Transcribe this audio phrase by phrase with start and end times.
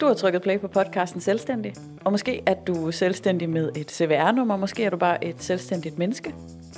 [0.00, 4.56] Du har trykket play på podcasten Selvstændig, og måske er du selvstændig med et CVR-nummer,
[4.56, 6.34] måske er du bare et selvstændigt menneske.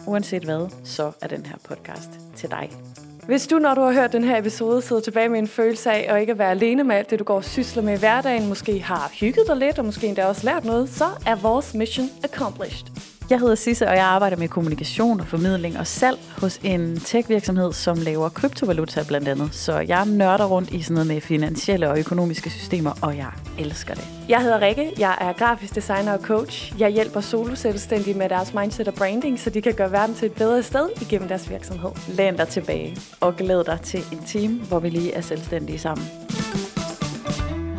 [0.06, 2.70] Uanset hvad, så er den her podcast til dig.
[3.26, 6.14] Hvis du, når du har hørt den her episode, sidder tilbage med en følelse af
[6.14, 8.48] at ikke at være alene med alt det, du går og sysler med i hverdagen,
[8.48, 12.08] måske har hygget dig lidt, og måske endda også lært noget, så er vores mission
[12.24, 13.11] accomplished.
[13.32, 17.72] Jeg hedder Sisse, og jeg arbejder med kommunikation og formidling og salg hos en tech-virksomhed,
[17.72, 19.54] som laver kryptovaluta blandt andet.
[19.54, 23.94] Så jeg nørder rundt i sådan noget med finansielle og økonomiske systemer, og jeg elsker
[23.94, 24.04] det.
[24.28, 26.80] Jeg hedder Rikke, jeg er grafisk designer og coach.
[26.80, 30.32] Jeg hjælper solo-selvstændige med deres mindset og branding, så de kan gøre verden til et
[30.32, 31.90] bedre sted igennem deres virksomhed.
[32.08, 36.06] Læn dig tilbage og glæd dig til en time, hvor vi lige er selvstændige sammen.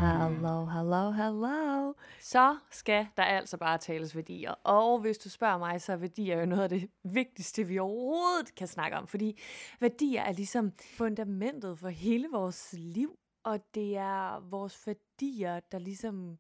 [0.04, 1.94] Hello, hello, hello.
[2.20, 4.52] Så skal der altså bare tales værdier.
[4.52, 8.56] Og hvis du spørger mig, så er værdier jo noget af det vigtigste, vi overhovedet
[8.56, 9.08] kan snakke om.
[9.08, 9.42] Fordi
[9.80, 13.18] værdier er ligesom fundamentet for hele vores liv.
[13.44, 16.38] Og det er vores værdier, der ligesom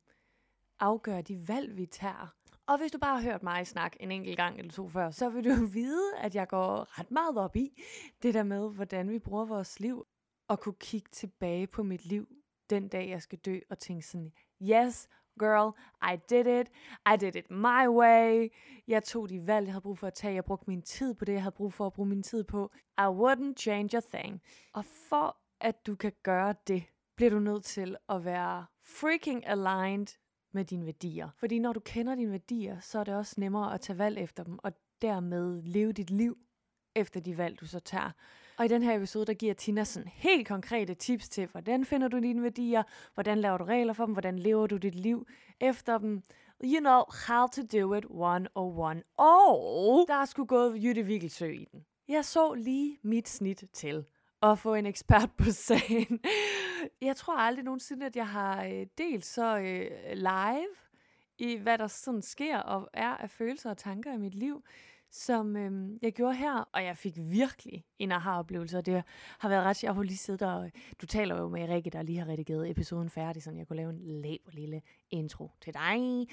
[0.80, 2.35] afgør de valg, vi tager.
[2.68, 5.29] Og hvis du bare har hørt mig snakke en enkelt gang eller to før, så
[5.29, 7.82] vil du vide, at jeg går ret meget op i
[8.23, 10.07] det der med, hvordan vi bruger vores liv.
[10.48, 12.43] Og kunne kigge tilbage på mit liv
[12.76, 15.74] den dag, jeg skal dø, og tænke sådan, yes, girl,
[16.13, 16.68] I did it.
[17.13, 18.49] I did it my way.
[18.88, 20.34] Jeg tog de valg, jeg havde brug for at tage.
[20.34, 22.71] Jeg brugte min tid på det, jeg havde brug for at bruge min tid på.
[22.98, 24.41] I wouldn't change a thing.
[24.74, 26.84] Og for at du kan gøre det,
[27.16, 30.07] bliver du nødt til at være freaking aligned
[30.51, 31.29] med dine værdier.
[31.38, 34.44] Fordi når du kender dine værdier, så er det også nemmere at tage valg efter
[34.44, 36.38] dem, og dermed leve dit liv
[36.96, 38.12] efter de valg, du så tager.
[38.57, 42.07] Og i den her episode, der giver Tina sådan helt konkrete tips til, hvordan finder
[42.07, 45.27] du dine værdier, hvordan laver du regler for dem, hvordan lever du dit liv
[45.60, 46.23] efter dem.
[46.63, 49.04] You know, how to do it one on one.
[49.18, 51.85] Og der skulle gået Jytte Vigelsø i den.
[52.07, 54.05] Jeg så lige mit snit til
[54.41, 56.20] at få en ekspert på sagen.
[57.01, 60.76] Jeg tror aldrig nogensinde, at jeg har øh, delt så øh, live
[61.38, 64.63] i, hvad der sådan sker og er af følelser og tanker i mit liv
[65.14, 69.03] som øhm, jeg gjorde her, og jeg fik virkelig en aha-oplevelse, og det
[69.40, 72.01] har været ret Jeg har lige siddet der, og, du taler jo med Rikke, der
[72.01, 74.81] lige har redigeret episoden færdig, så jeg kunne lave en lav lille
[75.12, 76.28] intro til dig.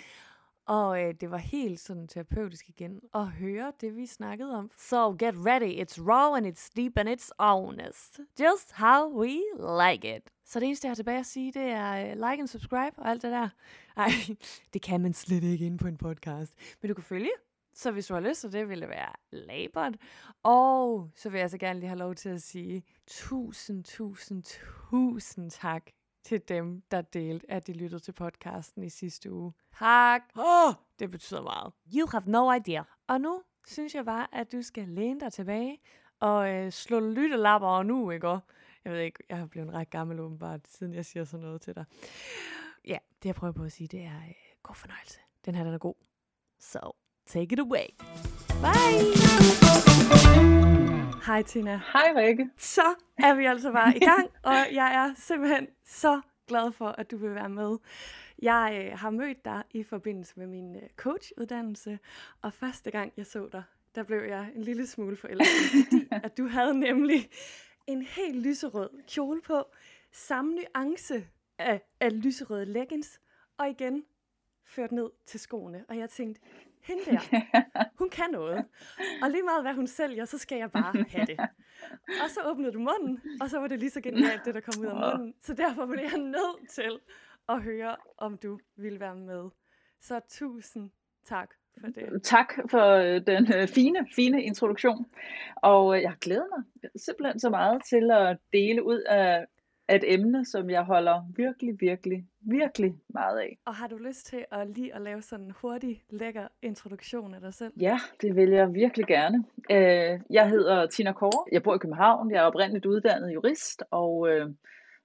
[0.66, 4.70] Og øh, det var helt sådan terapeutisk igen at høre det, vi snakkede om.
[4.78, 8.20] So get ready, it's raw and it's deep and it's honest.
[8.40, 9.40] Just how we
[9.84, 10.22] like it.
[10.44, 13.10] Så det eneste, jeg har tilbage at sige, det er uh, like and subscribe og
[13.10, 13.48] alt det der.
[13.96, 14.10] Ej,
[14.72, 16.54] det kan man slet ikke ind på en podcast.
[16.82, 17.30] Men du kan følge
[17.74, 19.96] så hvis du har lyst til det, vil det være labert.
[20.42, 24.42] Og så vil jeg så gerne lige have lov til at sige tusind, tusind,
[24.90, 25.90] tusind tak
[26.24, 29.52] til dem, der delte, at de lyttede til podcasten i sidste uge.
[29.78, 30.22] Tak!
[30.36, 31.72] Oh, det betyder meget.
[31.94, 32.82] You have no idea.
[33.06, 35.78] Og nu synes jeg bare, at du skal læne dig tilbage
[36.20, 38.38] og øh, slå lyttelapper og nu, ikke?
[38.84, 41.74] Jeg ved ikke, jeg har blevet ret gammel åbenbart, siden jeg siger sådan noget til
[41.74, 41.84] dig.
[42.84, 45.20] Ja, det jeg prøver på at sige, det er øh, god fornøjelse.
[45.44, 45.94] Den her, den er god.
[46.58, 46.92] Så
[47.32, 47.86] Take it away.
[48.60, 49.14] Bye!
[51.26, 51.80] Hej Tina.
[51.92, 52.50] Hej Rikke.
[52.58, 57.10] Så er vi altså bare i gang, og jeg er simpelthen så glad for, at
[57.10, 57.76] du vil være med.
[58.42, 61.98] Jeg øh, har mødt dig i forbindelse med min øh, coachuddannelse,
[62.42, 63.62] og første gang jeg så dig,
[63.94, 67.30] der blev jeg en lille smule forelsket, fordi at du havde nemlig
[67.86, 69.64] en helt lyserød kjole på,
[70.12, 71.26] samme nuance
[71.58, 73.20] af, af lyserøde leggings,
[73.58, 74.04] og igen
[74.64, 75.84] ført ned til skoene.
[75.88, 76.40] Og jeg tænkte,
[76.82, 77.20] hende der,
[77.98, 78.64] hun kan noget.
[79.22, 81.40] Og lige meget hvad hun sælger, så skal jeg bare have det.
[82.22, 84.80] Og så åbnede du munden, og så var det lige så genialt, det der kom
[84.80, 85.34] ud af munden.
[85.40, 86.98] Så derfor blev jeg nødt til
[87.48, 89.50] at høre, om du ville være med.
[90.00, 90.90] Så tusind
[91.24, 92.22] tak for det.
[92.22, 95.06] Tak for øh, den øh, fine, fine introduktion.
[95.56, 99.46] Og øh, jeg glæder mig simpelthen så meget til at dele ud af
[99.96, 103.58] et emne, som jeg holder virkelig, virkelig, virkelig meget af.
[103.64, 107.40] Og har du lyst til at lige at lave sådan en hurtig, lækker introduktion af
[107.40, 107.72] dig selv?
[107.80, 109.44] Ja, det vil jeg virkelig gerne.
[109.70, 111.44] Øh, jeg hedder Tina Kåre.
[111.52, 112.30] Jeg bor i København.
[112.30, 114.50] Jeg er oprindeligt uddannet jurist, og øh,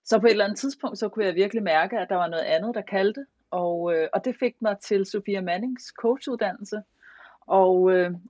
[0.03, 2.43] så på et eller andet tidspunkt, så kunne jeg virkelig mærke, at der var noget
[2.43, 3.25] andet, der kaldte.
[3.51, 6.81] Og, øh, og det fik mig til Sofia Mannings coachuddannelse.
[7.47, 7.81] Og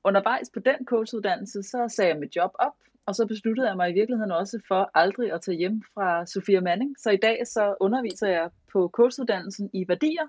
[0.04, 2.74] undervejs på den coachuddannelse, så sagde jeg mit job op,
[3.06, 6.62] og så besluttede jeg mig i virkeligheden også for aldrig at tage hjem fra Sofia
[6.62, 6.96] Manning.
[7.00, 10.28] Så i dag så underviser jeg på kursuddannelsen i værdier,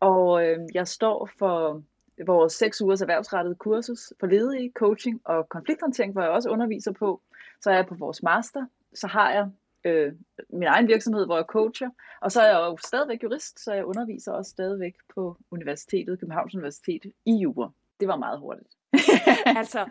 [0.00, 1.82] og øh, jeg står for
[2.26, 7.22] vores seks ugers erhvervsrettede kursus for ledige, coaching og konflikthåndtering, hvor jeg også underviser på.
[7.60, 9.50] Så er jeg på vores master, så har jeg
[9.84, 10.12] øh,
[10.50, 13.84] min egen virksomhed, hvor jeg coacher, og så er jeg jo stadigvæk jurist, så jeg
[13.84, 17.70] underviser også stadigvæk på universitetet, Københavns Universitet i jura.
[18.00, 18.68] Det var meget hurtigt.
[19.60, 19.88] altså,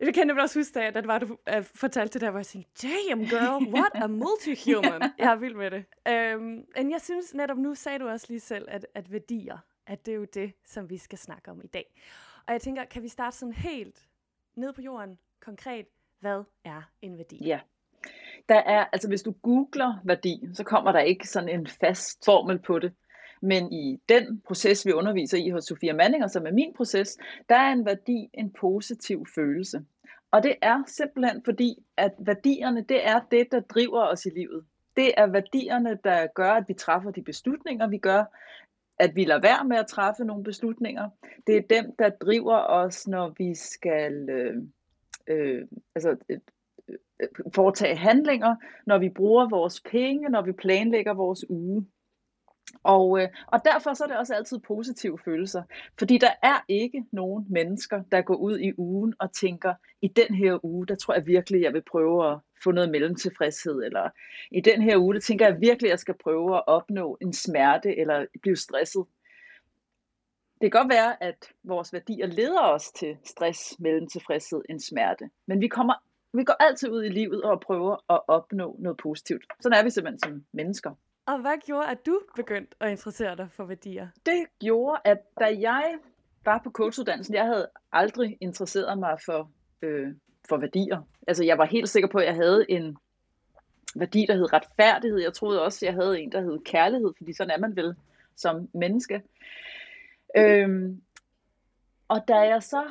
[0.00, 2.88] det kan jeg også huske, da, var, du uh, fortalte det der, hvor jeg tænkte,
[2.88, 5.10] damn girl, what a multi-human.
[5.18, 5.84] jeg er vild med det.
[6.36, 10.06] Um, men jeg synes netop, nu sagde du også lige selv, at, at værdier, at
[10.06, 11.94] det er jo det, som vi skal snakke om i dag.
[12.46, 14.06] Og jeg tænker, kan vi starte sådan helt
[14.56, 15.86] ned på jorden, konkret,
[16.20, 17.44] hvad er en værdi?
[17.44, 17.60] Ja.
[18.48, 22.58] Der er, altså hvis du googler værdi, så kommer der ikke sådan en fast formel
[22.58, 22.92] på det.
[23.42, 27.18] Men i den proces, vi underviser i hos Sofia Manninger, som er min proces,
[27.48, 29.84] der er en værdi en positiv følelse.
[30.30, 34.64] Og det er simpelthen fordi, at værdierne, det er det, der driver os i livet.
[34.96, 38.24] Det er værdierne, der gør, at vi træffer de beslutninger, vi gør,
[38.98, 41.10] at vi lader være med at træffe nogle beslutninger.
[41.46, 44.56] Det er dem, der driver os, når vi skal øh,
[45.26, 46.38] øh, altså, øh,
[46.88, 48.56] øh foretage handlinger,
[48.86, 51.86] når vi bruger vores penge, når vi planlægger vores uge.
[52.82, 55.62] Og, øh, og derfor så er det også altid positive følelser,
[55.98, 60.34] fordi der er ikke nogen mennesker, der går ud i ugen og tænker, i den
[60.34, 64.10] her uge, der tror jeg virkelig, jeg vil prøve at få noget mellemtilfredshed, eller
[64.50, 67.98] i den her uge, der tænker jeg virkelig, jeg skal prøve at opnå en smerte,
[67.98, 69.04] eller blive stresset.
[70.60, 75.60] Det kan godt være, at vores værdier leder os til stress, mellemtilfredshed, en smerte, men
[75.60, 75.94] vi kommer
[76.32, 79.44] vi går altid ud i livet og prøver at opnå noget positivt.
[79.60, 80.94] Sådan er vi simpelthen som mennesker.
[81.28, 84.08] Og hvad gjorde, at du begyndte at interessere dig for værdier?
[84.26, 85.94] Det gjorde, at da jeg
[86.44, 89.50] var på coachuddannelsen, jeg havde aldrig interesseret mig for,
[89.82, 90.14] øh,
[90.48, 91.02] for værdier.
[91.26, 92.96] Altså jeg var helt sikker på, at jeg havde en
[93.94, 95.18] værdi, der hed retfærdighed.
[95.18, 97.94] Jeg troede også, at jeg havde en, der hed kærlighed, fordi sådan er man vel
[98.36, 99.22] som menneske.
[100.36, 101.02] Øhm,
[102.08, 102.84] og da jeg så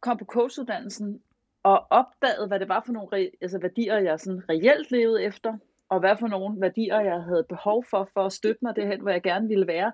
[0.00, 1.22] kom på coachuddannelsen
[1.62, 5.58] og opdagede, hvad det var for nogle altså værdier, jeg sådan reelt levede efter,
[5.88, 9.10] og hvad for nogle værdier, jeg havde behov for, for at støtte mig derhen, hvor
[9.10, 9.92] jeg gerne ville være,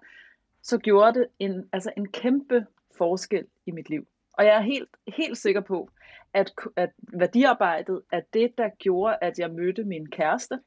[0.63, 2.67] så gjorde det en, altså en kæmpe
[2.99, 4.07] forskel i mit liv.
[4.33, 5.91] Og jeg er helt, helt sikker på,
[6.35, 10.61] at, at værdiarbejdet er det, der gjorde, at jeg mødte min kæreste.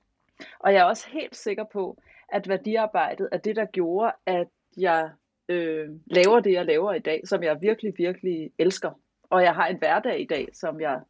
[0.60, 1.98] Og jeg er også helt sikker på,
[2.30, 4.48] at værdiarbejdet er det, der gjorde, at
[4.78, 5.12] jeg
[5.50, 8.92] øh, laver det, jeg laver i dag, som jeg virkelig, virkelig elsker.
[9.30, 11.02] Og jeg har en hverdag i dag, som jeg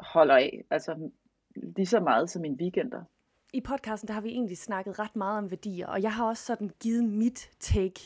[0.00, 0.64] holder af.
[0.70, 1.10] Altså
[1.56, 3.04] lige så meget som mine weekender.
[3.52, 6.44] I podcasten der har vi egentlig snakket ret meget om værdier, og jeg har også
[6.44, 8.00] sådan givet mit take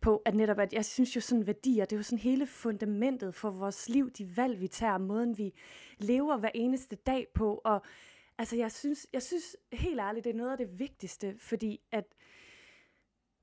[0.00, 3.34] på, at netop, at jeg synes jo sådan værdier, det er jo sådan hele fundamentet
[3.34, 5.54] for vores liv, de valg vi tager, måden vi
[5.98, 7.82] lever hver eneste dag på, og
[8.38, 12.04] altså jeg synes, jeg synes helt ærligt, det er noget af det vigtigste, fordi at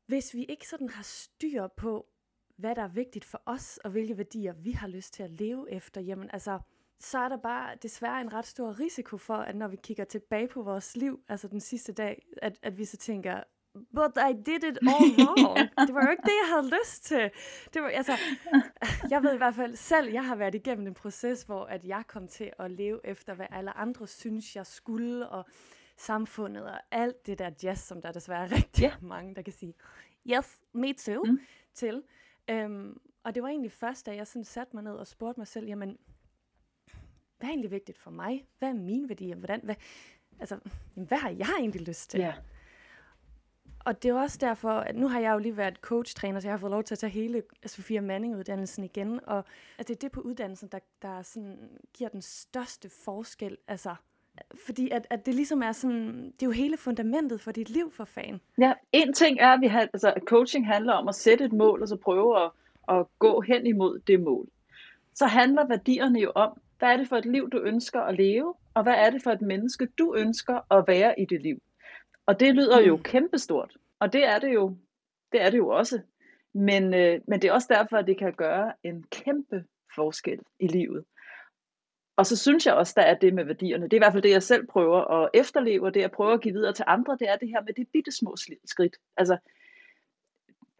[0.05, 2.07] hvis vi ikke sådan har styr på,
[2.55, 5.71] hvad der er vigtigt for os, og hvilke værdier vi har lyst til at leve
[5.71, 6.59] efter, jamen altså,
[6.99, 10.47] så er der bare desværre en ret stor risiko for, at når vi kigger tilbage
[10.47, 14.63] på vores liv, altså den sidste dag, at, at vi så tænker, but I did
[14.63, 15.69] it all wrong.
[15.87, 17.31] det var jo ikke det, jeg havde lyst til.
[17.73, 18.17] Det var, altså,
[19.11, 22.03] jeg ved i hvert fald selv, jeg har været igennem en proces, hvor at jeg
[22.07, 25.45] kom til at leve efter, hvad alle andre synes, jeg skulle, og
[25.97, 29.03] samfundet og alt det der jazz, som der desværre er rigtig yeah.
[29.03, 29.73] mange, der kan sige,
[30.27, 31.39] yes, me too, mm.
[31.73, 32.03] til.
[32.51, 35.47] Um, og det var egentlig først, da jeg sådan satte mig ned og spurgte mig
[35.47, 35.97] selv, jamen,
[37.39, 38.45] hvad er egentlig vigtigt for mig?
[38.59, 39.35] Hvad er mine værdier?
[39.35, 39.75] Hvordan, hvad,
[40.39, 40.57] altså,
[40.93, 42.19] hvad har jeg egentlig lyst til?
[42.19, 42.33] Ja.
[43.79, 46.53] Og det er også derfor, at nu har jeg jo lige været coach-træner, så jeg
[46.53, 49.19] har fået lov til at tage hele Sofia Manning-uddannelsen igen.
[49.27, 49.43] Og
[49.77, 51.57] at det er det på uddannelsen, der, der sådan
[51.93, 53.57] giver den største forskel.
[53.67, 53.95] Altså,
[54.65, 57.91] fordi at, at det ligesom er sådan, det er jo hele fundamentet for dit liv
[57.91, 58.41] for fan.
[58.57, 61.81] Ja, en ting er, at vi har, altså, coaching handler om at sætte et mål,
[61.81, 62.51] og så prøve at,
[62.89, 64.47] at gå hen imod det mål.
[65.13, 68.55] Så handler værdierne jo om, hvad er det for et liv, du ønsker at leve?
[68.73, 71.61] Og hvad er det for et menneske, du ønsker at være i det liv?
[72.25, 73.03] Og det lyder jo mm.
[73.03, 73.77] kæmpestort.
[73.99, 74.77] Og det er det jo,
[75.31, 76.01] det er det jo også.
[76.53, 79.63] Men, øh, men det er også derfor, at det kan gøre en kæmpe
[79.95, 81.03] forskel i livet.
[82.17, 83.83] Og så synes jeg også, der er det med værdierne.
[83.83, 86.33] Det er i hvert fald det, jeg selv prøver at efterleve, og det jeg prøver
[86.33, 88.97] at give videre til andre, det er det her med de bitte små skridt.
[89.17, 89.37] Altså,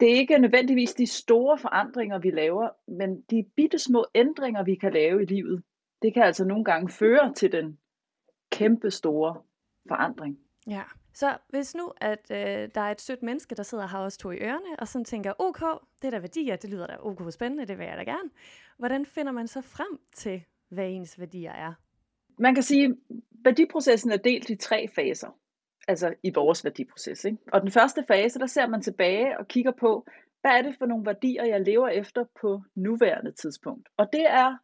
[0.00, 4.74] det er ikke nødvendigvis de store forandringer, vi laver, men de bitte små ændringer, vi
[4.74, 5.62] kan lave i livet,
[6.02, 7.78] det kan altså nogle gange føre til den
[8.50, 9.42] kæmpe store
[9.88, 10.38] forandring.
[10.66, 13.98] Ja, så hvis nu, at øh, der er et sødt menneske, der sidder og har
[13.98, 15.60] også to i ørerne, og sådan tænker, ok,
[16.02, 18.30] det der værdier, det lyder da ok spændende, det vil jeg da gerne.
[18.78, 21.72] Hvordan finder man så frem til, hvad ens værdier er?
[22.38, 22.94] Man kan sige, at
[23.44, 25.38] værdiprocessen er delt i tre faser,
[25.88, 27.24] altså i vores værdiproces.
[27.24, 27.38] Ikke?
[27.52, 30.06] Og den første fase, der ser man tilbage og kigger på,
[30.40, 33.88] hvad er det for nogle værdier, jeg lever efter på nuværende tidspunkt.
[33.96, 34.56] Og det er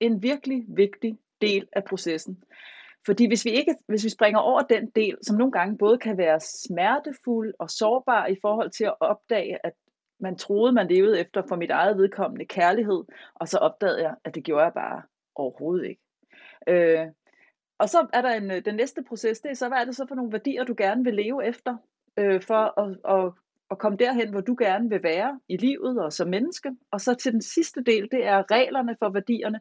[0.00, 2.42] en virkelig vigtig del af processen.
[3.06, 6.18] Fordi hvis vi, ikke, hvis vi springer over den del, som nogle gange både kan
[6.18, 9.72] være smertefuld og sårbar i forhold til at opdage, at
[10.20, 13.04] man troede, man levede efter for mit eget vedkommende kærlighed,
[13.34, 15.02] og så opdagede jeg, at det gjorde jeg bare
[15.34, 16.02] overhovedet ikke.
[16.68, 17.06] Øh,
[17.78, 19.96] og så er der en, øh, den næste proces, det er så, hvad er det
[19.96, 21.76] så for nogle værdier, du gerne vil leve efter,
[22.16, 23.32] øh, for at, at,
[23.70, 26.70] at komme derhen, hvor du gerne vil være i livet og som menneske.
[26.90, 29.60] Og så til den sidste del, det er reglerne for værdierne,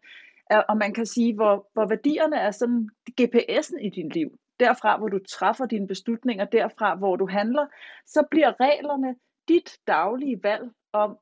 [0.70, 2.90] og man kan sige, hvor, hvor værdierne er sådan
[3.22, 4.30] GPS'en i dit liv.
[4.60, 7.68] Derfra, hvor du træffer dine beslutninger, derfra, hvor du handler,
[8.06, 9.16] så bliver reglerne
[9.48, 11.18] dit daglige valg om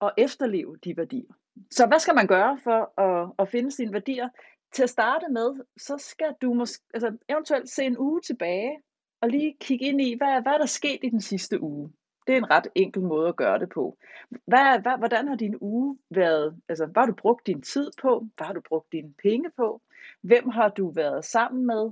[0.00, 1.34] at efterleve de værdier.
[1.70, 4.28] Så hvad skal man gøre for at, at finde sine værdier?
[4.72, 8.78] Til at starte med, så skal du måske, altså eventuelt se en uge tilbage,
[9.22, 11.92] og lige kigge ind i, hvad, hvad er der sket i den sidste uge?
[12.30, 13.98] Det er en ret enkel måde at gøre det på.
[14.30, 16.60] Hvad, hvad, hvordan har din uge været?
[16.68, 18.26] Altså, hvad har du brugt din tid på?
[18.36, 19.82] Hvad har du brugt dine penge på?
[20.20, 21.90] Hvem har du været sammen med?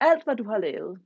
[0.00, 1.00] Alt, hvad du har lavet.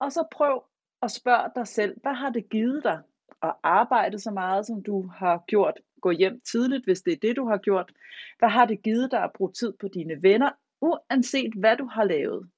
[0.00, 0.64] Og så prøv
[1.02, 3.00] at spørge dig selv, hvad har det givet dig
[3.42, 5.80] at arbejde så meget, som du har gjort?
[6.00, 7.92] Gå hjem tidligt, hvis det er det, du har gjort.
[8.38, 10.50] Hvad har det givet dig at bruge tid på dine venner,
[10.80, 12.50] uanset hvad du har lavet?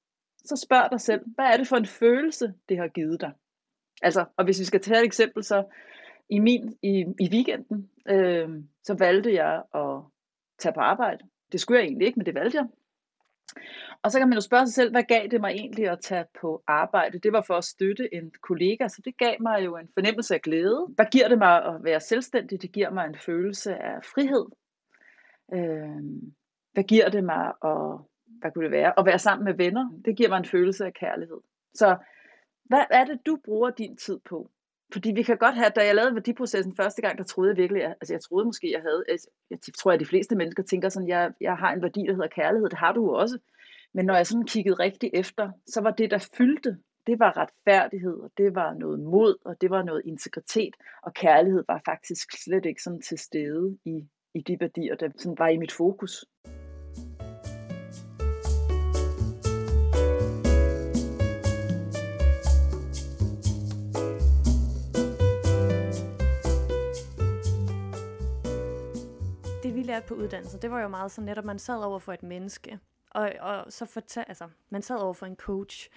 [0.45, 3.33] Så spørg dig selv, hvad er det for en følelse, det har givet dig?
[4.03, 5.65] Altså, og hvis vi skal tage et eksempel, så
[6.31, 8.49] i min i, i weekenden, øh,
[8.85, 10.01] så valgte jeg at
[10.59, 11.25] tage på arbejde.
[11.53, 12.67] Det skulle jeg egentlig ikke, men det valgte jeg.
[14.03, 16.25] Og så kan man jo spørge sig selv, hvad gav det mig egentlig at tage
[16.41, 17.19] på arbejde?
[17.19, 20.43] Det var for at støtte en kollega, så det gav mig jo en fornemmelse af
[20.43, 20.87] glæde.
[20.95, 22.63] Hvad giver det mig at være selvstændig?
[22.63, 24.47] Det giver mig en følelse af frihed.
[25.55, 26.03] Øh,
[26.73, 27.99] hvad giver det mig at,
[28.41, 29.91] hvad kunne det være, at være sammen med venner?
[30.05, 31.41] Det giver mig en følelse af kærlighed.
[31.75, 31.97] Så
[32.69, 34.51] hvad er det, du bruger din tid på?
[34.93, 37.83] Fordi vi kan godt have, da jeg lavede værdiprocessen første gang, der troede jeg virkelig,
[37.85, 39.05] altså jeg troede måske, jeg havde,
[39.51, 42.29] jeg tror, at de fleste mennesker tænker sådan, jeg, jeg har en værdi, der hedder
[42.29, 43.39] kærlighed, det har du også.
[43.95, 48.15] Men når jeg sådan kiggede rigtig efter, så var det, der fyldte, det var retfærdighed,
[48.15, 52.67] og det var noget mod, og det var noget integritet, og kærlighed var faktisk slet
[52.67, 56.25] ikke sådan til stede i, i de værdier, der sådan var i mit fokus.
[69.89, 72.79] Lærte på uddannelsen, det var jo meget sådan netop, man sad over for et menneske,
[73.11, 75.89] og, og så fortal, altså, man sad over for en coach,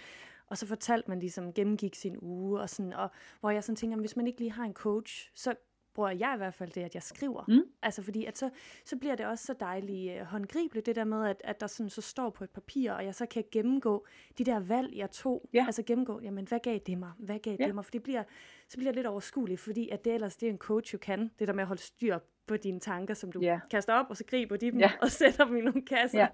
[0.47, 3.97] og så fortalte man ligesom, gennemgik sin uge, og, sådan, og hvor jeg sådan tænker,
[3.97, 5.55] hvis man ikke lige har en coach, så
[5.93, 7.43] bruger jeg i hvert fald det, at jeg skriver.
[7.47, 7.61] Mm.
[7.81, 8.49] Altså fordi, at så,
[8.85, 11.89] så bliver det også så dejligt uh, håndgribeligt, det der med, at, at der sådan
[11.89, 14.05] så står på et papir, og jeg så kan gennemgå
[14.37, 15.49] de der valg, jeg tog.
[15.53, 15.63] Ja.
[15.67, 17.11] Altså gennemgå, jamen hvad gav det mig?
[17.19, 17.65] Hvad gav ja.
[17.65, 17.85] det mig?
[17.85, 18.23] For det bliver,
[18.67, 21.31] så bliver det lidt overskueligt, fordi at det ellers, det er en coach jo kan,
[21.39, 23.59] det der med at holde styr på dine tanker, som du ja.
[23.71, 24.91] kaster op, og så griber de dem, ja.
[25.01, 26.19] og sætter dem i nogle kasser.
[26.19, 26.27] Ja.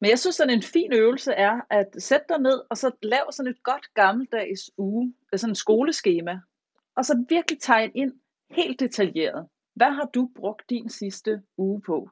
[0.00, 3.32] Men jeg synes, sådan en fin øvelse er, at sætte dig ned, og så lav
[3.32, 6.40] sådan et godt gammeldags uge, sådan en skoleskema,
[6.96, 8.12] og så virkelig tegne ind
[8.50, 9.48] helt detaljeret.
[9.74, 12.10] Hvad har du brugt din sidste uge på?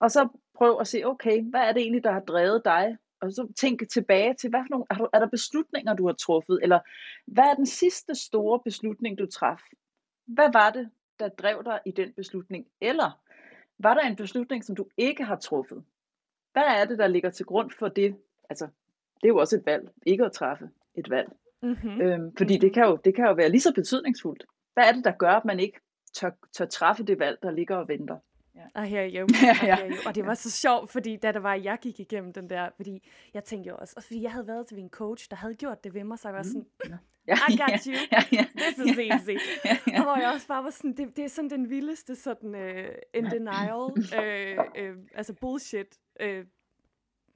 [0.00, 2.96] Og så prøv at se, okay, hvad er det egentlig, der har drevet dig?
[3.20, 6.58] Og så tænk tilbage til, hvad for nogle, er, er der beslutninger, du har truffet?
[6.62, 6.80] Eller
[7.26, 9.62] hvad er den sidste store beslutning, du traf?
[10.26, 10.90] Hvad var det,
[11.22, 12.66] der drev dig i den beslutning?
[12.80, 13.20] Eller
[13.78, 15.84] var der en beslutning, som du ikke har truffet?
[16.52, 18.16] Hvad er det, der ligger til grund for det?
[18.50, 18.64] Altså,
[19.14, 21.28] det er jo også et valg, ikke at træffe et valg.
[21.62, 22.00] Mm-hmm.
[22.00, 24.44] Øhm, fordi det kan, jo, det kan jo være lige så betydningsfuldt.
[24.74, 25.80] Hvad er det, der gør, at man ikke
[26.14, 28.18] tør, tør træffe det valg, der ligger og venter?
[28.54, 28.84] Ja.
[28.84, 29.26] I hear you.
[29.28, 29.96] I hear you.
[30.06, 33.08] Og det var så sjovt, fordi da det var, jeg gik igennem den der, fordi
[33.34, 35.84] jeg tænkte jo også, og fordi jeg havde været til en coach, der havde gjort
[35.84, 36.92] det ved mig, så jeg var sådan, mm.
[37.26, 37.92] I got you.
[38.12, 38.46] Yeah, yeah.
[38.56, 39.36] This is easy.
[39.66, 39.98] Yeah, yeah.
[39.98, 42.94] Og hvor jeg også bare var sådan, det, det er sådan den vildeste sådan uh,
[43.14, 45.98] in denial, uh, uh, altså bullshit.
[46.20, 46.26] Uh,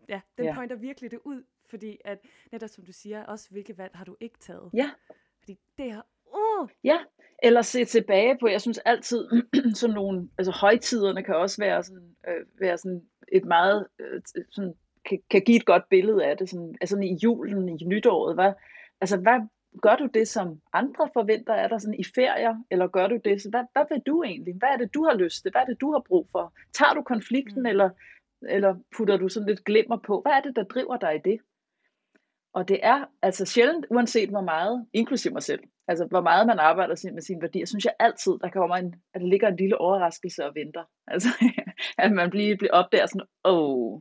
[0.09, 0.57] ja, den yeah.
[0.57, 2.19] pointer virkelig det ud, fordi at,
[2.53, 4.71] netop som du siger, også hvilke valg har du ikke taget?
[4.75, 4.91] Ja.
[5.39, 6.69] Fordi det har, uh.
[6.85, 6.99] Ja,
[7.43, 9.29] eller se tilbage på, jeg synes altid,
[9.75, 13.03] sådan nogle, altså højtiderne kan også være sådan, øh, være sådan
[13.33, 14.75] et meget, øh, sådan,
[15.09, 18.53] kan, kan give et godt billede af det, sådan, altså i julen, i nytåret, hvad,
[19.01, 19.41] altså hvad,
[19.83, 23.43] gør du det, som andre forventer af dig sådan i ferier, eller gør du det,
[23.43, 24.55] så hvad, hvad vil du egentlig?
[24.55, 25.51] Hvad er det, du har lyst til?
[25.51, 26.53] Hvad er det, du har brug for?
[26.73, 27.67] Tager du konflikten, mm.
[27.67, 27.91] eller,
[28.43, 30.21] eller putter du sådan lidt glimmer på?
[30.21, 31.41] Hvad er det, der driver dig i det?
[32.53, 36.59] Og det er altså sjældent, uanset hvor meget, inklusive mig selv, altså hvor meget man
[36.59, 39.81] arbejder med sine værdier, synes jeg altid, der kommer en, at der ligger en lille
[39.81, 40.85] overraskelse og venter.
[41.15, 41.29] Altså,
[41.99, 44.01] at man bliver, bliver opdager sådan, åh, oh,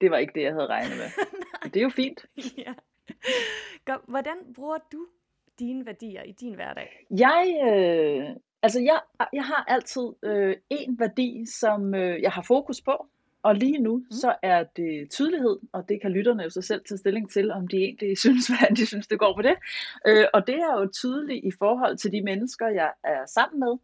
[0.00, 1.08] det var ikke det, jeg havde regnet med.
[1.72, 2.26] det er jo fint.
[2.66, 2.74] ja.
[4.08, 5.06] Hvordan bruger du
[5.58, 7.06] dine værdier i din hverdag?
[7.10, 9.00] Jeg, øh, altså jeg,
[9.32, 13.06] jeg har altid øh, en værdi, som øh, jeg har fokus på.
[13.42, 14.10] Og lige nu, mm.
[14.10, 17.68] så er det tydelighed, og det kan lytterne jo så selv tage stilling til, om
[17.68, 19.54] de egentlig synes, hvordan de synes, det går på det.
[20.06, 23.76] Øh, og det er jo tydeligt i forhold til de mennesker, jeg er sammen med.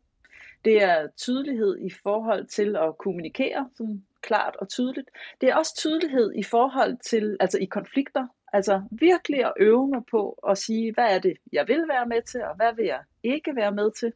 [0.65, 5.11] Det er tydelighed i forhold til at kommunikere sådan klart og tydeligt.
[5.41, 10.03] Det er også tydelighed i forhold til, altså i konflikter, altså virkelig at øve mig
[10.11, 13.00] på at sige, hvad er det, jeg vil være med til, og hvad vil jeg
[13.23, 14.12] ikke være med til.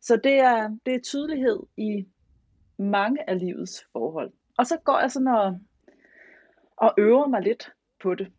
[0.00, 2.06] Så det er, det er tydelighed i
[2.78, 4.32] mange af livets forhold.
[4.60, 5.58] Og så går jeg sådan og,
[6.76, 8.32] og øver mig lidt på det.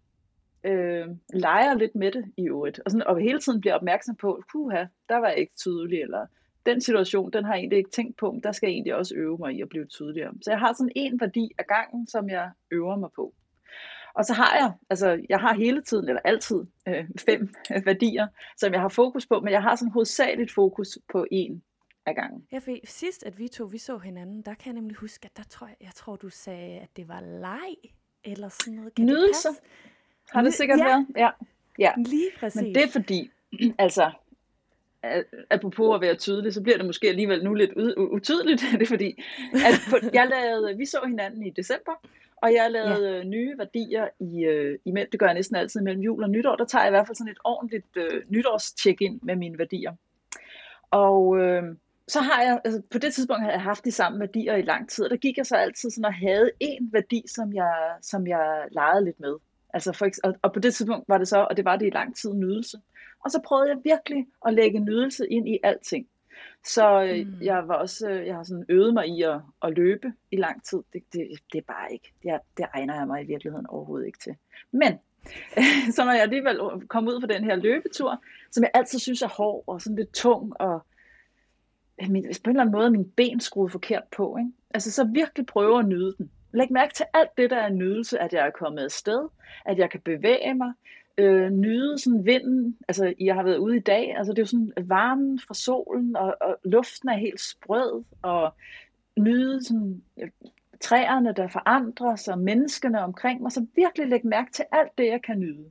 [0.63, 2.80] Øh, leger lidt med det i øvrigt.
[2.86, 6.25] Og, sådan, og hele tiden bliver opmærksom på, puha, der var jeg ikke tydelig, eller
[6.66, 9.16] den situation, den har jeg egentlig ikke tænkt på, men der skal jeg egentlig også
[9.16, 10.34] øve mig i at blive tydeligere.
[10.42, 13.34] Så jeg har sådan en værdi af gangen, som jeg øver mig på.
[14.13, 17.54] Og så har jeg, altså jeg har hele tiden, eller altid, øh, fem
[17.90, 21.63] værdier, som jeg har fokus på, men jeg har sådan hovedsageligt fokus på en
[22.05, 22.48] af gangen.
[22.51, 25.38] Ja, for sidst, at vi to vi så hinanden, der kan jeg nemlig huske, at
[25.38, 27.75] der tror jeg, jeg tror, du sagde, at det var leg,
[28.24, 28.96] eller sådan noget.
[28.96, 29.48] Kan Nydelse.
[29.50, 29.58] Det
[30.31, 30.86] har det sikkert ja.
[30.86, 31.08] været?
[31.17, 31.29] Ja.
[31.79, 31.91] ja.
[31.98, 32.62] Lige præcis.
[32.62, 33.31] Men det er fordi,
[33.86, 34.12] altså,
[35.50, 38.62] apropos at være tydelig, så bliver det måske alligevel nu lidt utydeligt.
[38.72, 41.91] det er fordi, at jeg lavede, vi så hinanden i december,
[42.36, 43.24] og jeg lavede ja.
[43.24, 46.65] nye værdier i, øh, imellem, det gør jeg næsten altid mellem jul og nytår, der
[46.65, 49.93] tager jeg i hvert fald sådan et ordentligt øh, nytårscheck-in med mine værdier.
[50.91, 51.63] Og øh,
[52.12, 54.89] så har jeg, altså på det tidspunkt havde jeg haft de samme værdier i lang
[54.89, 58.27] tid, og der gik jeg så altid sådan og havde en værdi, som jeg, som
[58.27, 59.36] jeg legede lidt med.
[59.74, 61.89] Altså for, og, og på det tidspunkt var det så, og det var det i
[61.89, 62.77] lang tid, nydelse.
[63.25, 66.08] Og så prøvede jeg virkelig at lægge nydelse ind i alting.
[66.65, 67.41] Så øh, mm.
[67.41, 70.63] jeg var også, øh, jeg har sådan øvet mig i at, at løbe i lang
[70.63, 70.80] tid.
[70.94, 74.08] Det, det, det er bare ikke, det, er, det egner jeg mig i virkeligheden overhovedet
[74.08, 74.36] ikke til.
[74.72, 75.00] Men,
[75.96, 79.27] så når jeg alligevel kom ud på den her løbetur, som jeg altid synes er
[79.27, 80.86] hård og sådan lidt tung, og
[82.10, 84.51] min, på en eller anden måde min ben skruet forkert på, ikke?
[84.74, 86.31] altså så virkelig prøve at nyde den.
[86.53, 89.27] Læg mærke til alt det, der er nydelse, at jeg er kommet afsted,
[89.65, 90.74] at jeg kan bevæge mig,
[91.17, 94.48] øh, nyde sådan vinden, altså jeg har været ude i dag, altså det er jo
[94.48, 98.53] sådan varmen fra solen, og, og luften er helt sprød, og
[99.17, 100.29] nyde sådan øh,
[100.81, 105.22] træerne, der forandrer sig, menneskene omkring mig, så virkelig lægge mærke til alt det, jeg
[105.22, 105.65] kan nyde.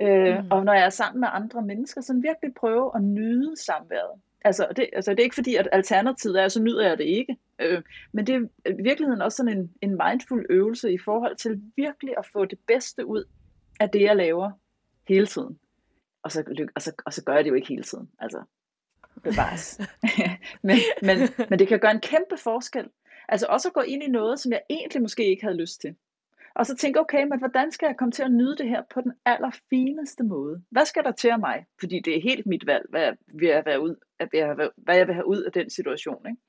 [0.00, 0.50] Øh, mm.
[0.50, 4.20] Og når jeg er sammen med andre mennesker, så virkelig prøve at nyde samværet.
[4.44, 7.36] Altså det, altså det er ikke fordi, at alternativet er, så nyder jeg det ikke.
[7.58, 11.62] Øh, men det er i virkeligheden også sådan en, en mindful øvelse i forhold til
[11.76, 13.24] virkelig at få det bedste ud
[13.80, 14.50] af det, jeg laver
[15.08, 15.58] hele tiden.
[16.22, 18.10] Og så, og så, og så gør jeg det jo ikke hele tiden.
[18.18, 18.42] Altså,
[19.22, 19.80] bevares.
[20.62, 21.18] men, men,
[21.50, 22.84] men det kan gøre en kæmpe forskel.
[23.28, 25.94] Altså også at gå ind i noget, som jeg egentlig måske ikke havde lyst til.
[26.54, 29.00] Og så tænke, okay, men hvordan skal jeg komme til at nyde det her på
[29.00, 30.62] den allerfineste måde?
[30.70, 31.66] Hvad skal der til af mig?
[31.80, 33.96] Fordi det er helt mit valg, hvad jeg vil have ud,
[34.76, 36.26] hvad jeg vil have ud af den situation.
[36.26, 36.40] Ikke?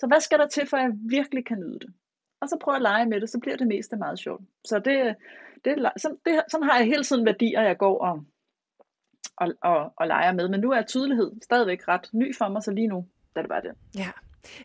[0.00, 1.94] Så hvad skal der til, for at jeg virkelig kan nyde det?
[2.40, 4.42] Og så prøver jeg at lege med det, så bliver det meste meget sjovt.
[4.64, 5.16] Så det,
[5.64, 8.24] det, sådan, det, sådan har jeg hele tiden værdier, jeg går og,
[9.36, 10.48] og, og, og leger med.
[10.48, 13.48] Men nu er tydelighed stadigvæk ret ny for mig, så lige nu der er det
[13.48, 13.98] bare det.
[13.98, 14.10] Ja.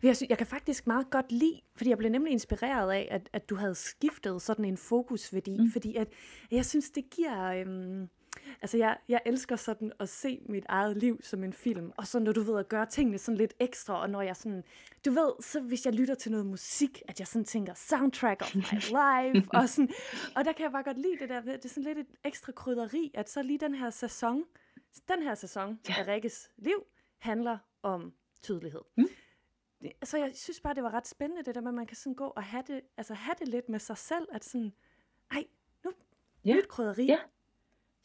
[0.03, 3.49] Jeg, jeg kan faktisk meget godt lide, fordi jeg blev nemlig inspireret af, at, at
[3.49, 5.71] du havde skiftet sådan en fokusværdi, mm.
[5.71, 6.07] fordi at,
[6.51, 7.43] jeg synes, det giver...
[7.43, 8.09] Øhm,
[8.61, 12.19] Altså, jeg, jeg elsker sådan at se mit eget liv som en film, og så
[12.19, 14.63] når du ved at gøre tingene sådan lidt ekstra, og når jeg sådan,
[15.05, 18.55] du ved, så hvis jeg lytter til noget musik, at jeg sådan tænker, soundtrack of
[18.55, 18.61] my
[19.01, 19.89] life, og sådan,
[20.35, 22.51] og der kan jeg bare godt lide det der, det er sådan lidt et ekstra
[22.51, 24.43] krydderi, at så lige den her sæson,
[25.07, 25.95] den her sæson ja.
[25.97, 26.83] af Rikkes liv,
[27.19, 28.81] handler om tydelighed.
[28.97, 29.07] Mm.
[30.03, 32.15] Så jeg synes bare, det var ret spændende, det der med, at man kan sådan
[32.15, 34.73] gå og have det, altså have det lidt med sig selv, at sådan,
[35.31, 35.43] ej,
[35.83, 35.91] nu,
[36.45, 36.53] ja.
[36.53, 37.17] nyt krydderi, ja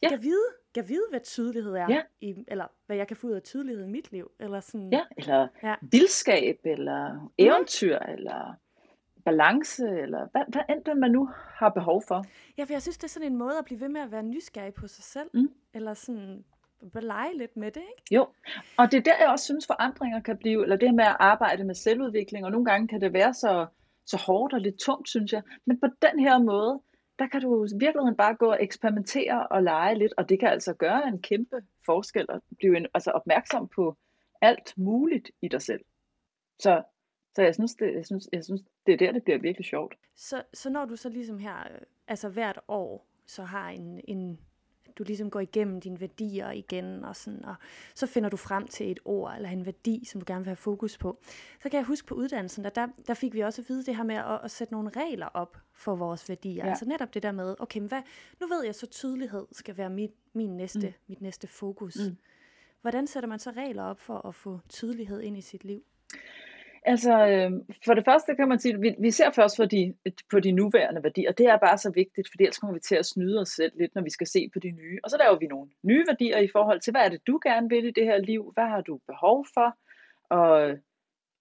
[0.01, 0.09] ja.
[0.09, 2.01] kan vide, kan vide, hvad tydelighed er, ja.
[2.21, 4.31] i, eller hvad jeg kan få ud af tydelighed i mit liv.
[4.39, 5.75] Eller, sådan, ja, eller ja.
[5.81, 8.13] vildskab, eller eventyr, mm.
[8.13, 8.53] eller
[9.25, 12.25] balance, eller hvad, hvad enten man nu har behov for.
[12.57, 14.23] Ja, for jeg synes, det er sådan en måde at blive ved med at være
[14.23, 15.53] nysgerrig på sig selv, mm.
[15.73, 16.45] eller sådan
[16.93, 18.15] lege lidt med det, ikke?
[18.15, 18.27] Jo,
[18.77, 21.63] og det er der, jeg også synes, forandringer kan blive, eller det med at arbejde
[21.63, 23.67] med selvudvikling, og nogle gange kan det være så,
[24.05, 25.41] så hårdt og lidt tungt, synes jeg.
[25.65, 26.81] Men på den her måde,
[27.19, 30.49] der kan du i virkeligheden bare gå og eksperimentere og lege lidt, og det kan
[30.49, 33.97] altså gøre en kæmpe forskel at blive en, altså opmærksom på
[34.41, 35.85] alt muligt i dig selv.
[36.59, 36.83] Så,
[37.35, 39.95] så jeg, synes, det, jeg, synes, jeg synes, det er der, det bliver virkelig sjovt.
[40.15, 41.67] Så, så når du så ligesom her,
[42.07, 44.39] altså hvert år, så har en, en
[44.99, 47.55] du ligesom går igennem dine værdier igen, og, sådan, og
[47.95, 50.55] så finder du frem til et ord eller en værdi, som du gerne vil have
[50.55, 51.19] fokus på.
[51.63, 53.95] Så kan jeg huske på uddannelsen, der, der, der fik vi også at vide det
[53.95, 56.63] her med at, at sætte nogle regler op for vores værdier.
[56.63, 56.69] Ja.
[56.69, 58.01] Altså netop det der med, okay, hvad,
[58.41, 60.93] nu ved jeg så tydelighed skal være mit, min næste, mm.
[61.07, 61.97] mit næste fokus.
[62.09, 62.17] Mm.
[62.81, 65.83] Hvordan sætter man så regler op for at få tydelighed ind i sit liv?
[66.83, 67.51] Altså, øh,
[67.85, 69.93] for det første kan man sige, at vi, vi ser først på de,
[70.31, 71.31] på de nuværende værdier.
[71.31, 73.95] Det er bare så vigtigt, for ellers kommer vi til at snyde os selv lidt,
[73.95, 74.99] når vi skal se på de nye.
[75.03, 77.69] Og så laver vi nogle nye værdier i forhold til, hvad er det, du gerne
[77.69, 78.51] vil i det her liv?
[78.53, 79.77] Hvad har du behov for?
[80.29, 80.77] Og,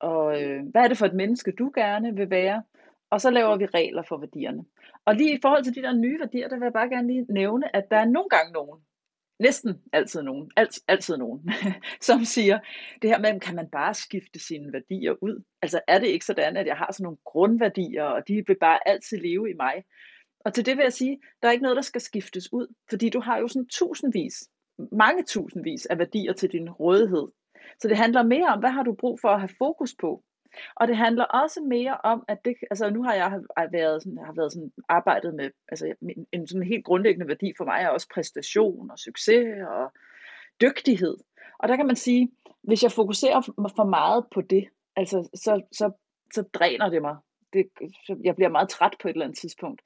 [0.01, 2.62] og øh, hvad er det for et menneske, du gerne vil være?
[3.11, 4.64] Og så laver vi regler for værdierne.
[5.05, 7.27] Og lige i forhold til de der nye værdier, der vil jeg bare gerne lige
[7.29, 8.81] nævne, at der er nogle gange nogen,
[9.38, 11.51] næsten altid nogen, alt, altid nogen,
[12.01, 12.59] som siger,
[13.03, 15.42] det her med, kan man bare skifte sine værdier ud?
[15.62, 18.88] Altså er det ikke sådan, at jeg har sådan nogle grundværdier, og de vil bare
[18.88, 19.85] altid leve i mig?
[20.44, 23.09] Og til det vil jeg sige, der er ikke noget, der skal skiftes ud, fordi
[23.09, 24.48] du har jo sådan tusindvis,
[24.92, 27.29] mange tusindvis af værdier til din rådighed.
[27.81, 30.24] Så det handler mere om, hvad har du brug for at have fokus på?
[30.77, 33.41] Og det handler også mere om, at det, altså nu har jeg
[33.73, 37.65] været sådan, har været sådan arbejdet med, altså en, en sådan helt grundlæggende værdi for
[37.65, 39.93] mig er også præstation og succes og
[40.61, 41.17] dygtighed.
[41.59, 42.31] Og der kan man sige,
[42.63, 43.41] hvis jeg fokuserer
[43.77, 45.91] for meget på det, altså så, så,
[46.35, 47.17] så dræner det mig.
[47.53, 47.67] Det,
[48.25, 49.83] jeg bliver meget træt på et eller andet tidspunkt.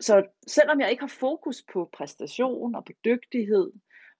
[0.00, 3.72] Så selvom jeg ikke har fokus på præstation og på dygtighed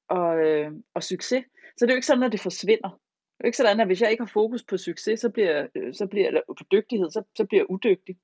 [0.08, 1.44] og, øh, og succes,
[1.76, 3.00] så det er jo ikke sådan, at det forsvinder
[3.44, 6.06] er ikke sådan, at hvis jeg ikke har fokus på succes, så bliver, øh, så
[6.06, 8.16] bliver eller på dygtighed, så, så bliver jeg udygtig.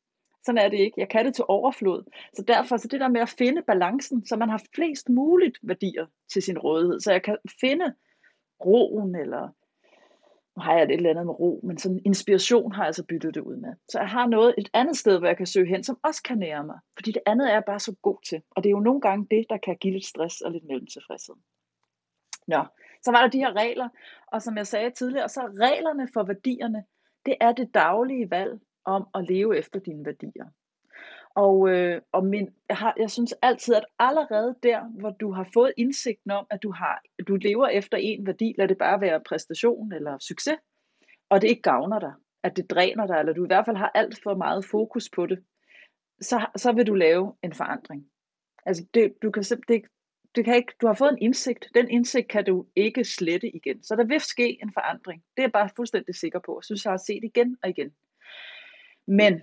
[0.44, 1.00] Sådan er det ikke.
[1.00, 2.04] Jeg kan det til overflod.
[2.35, 6.07] Så derfor så det der med at finde balancen, så man har flest muligt værdier
[6.33, 7.00] til sin rådighed.
[7.00, 7.94] Så jeg kan finde
[8.64, 9.48] roen, eller
[10.59, 13.35] nu har jeg et eller andet med ro, men sådan inspiration har jeg altså byttet
[13.35, 13.72] det ud med.
[13.88, 16.38] Så jeg har noget et andet sted, hvor jeg kan søge hen, som også kan
[16.38, 16.78] nære mig.
[16.96, 18.42] Fordi det andet er jeg bare så god til.
[18.50, 21.35] Og det er jo nogle gange det, der kan give lidt stress og lidt mellemtilfredshed.
[22.46, 22.64] Nå,
[23.02, 23.88] så var der de her regler,
[24.26, 26.84] og som jeg sagde tidligere, så reglerne for værdierne,
[27.26, 30.46] det er det daglige valg om at leve efter dine værdier.
[31.34, 35.48] Og, øh, og min, jeg, har, jeg synes altid, at allerede der, hvor du har
[35.54, 39.20] fået indsigten om, at du, har, du lever efter en værdi, lad det bare være
[39.28, 40.58] præstation eller succes,
[41.30, 43.90] og det ikke gavner dig, at det dræner dig, eller du i hvert fald har
[43.94, 45.38] alt for meget fokus på det,
[46.20, 48.06] så, så vil du lave en forandring.
[48.66, 49.82] Altså det, du kan det,
[50.38, 51.68] du, kan ikke, du har fået en indsigt.
[51.74, 53.83] Den indsigt kan du ikke slette igen.
[53.83, 55.22] Så der vil ske en forandring.
[55.37, 56.59] Det er jeg bare fuldstændig sikker på.
[56.59, 57.90] Jeg synes, jeg har set igen og igen.
[59.07, 59.40] Men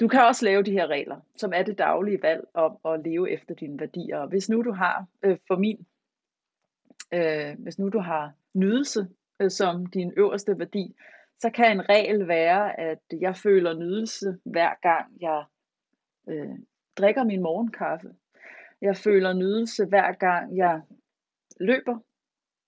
[0.00, 3.30] du kan også lave de her regler, som er det daglige valg om at leve
[3.30, 4.26] efter dine værdier.
[4.26, 5.86] Hvis nu du har, øh, for min,
[7.14, 9.08] øh, hvis nu du har nydelse
[9.40, 10.94] øh, som din øverste værdi,
[11.38, 15.44] så kan en regel være, at jeg føler nydelse hver gang jeg
[16.28, 16.58] øh,
[16.96, 18.08] drikker min morgenkaffe.
[18.80, 20.80] Jeg føler nydelse hver gang jeg
[21.60, 21.98] løber.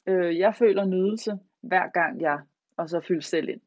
[0.07, 2.39] Øh, jeg føler nydelse hver gang jeg,
[2.77, 3.61] og så fylder selv ind.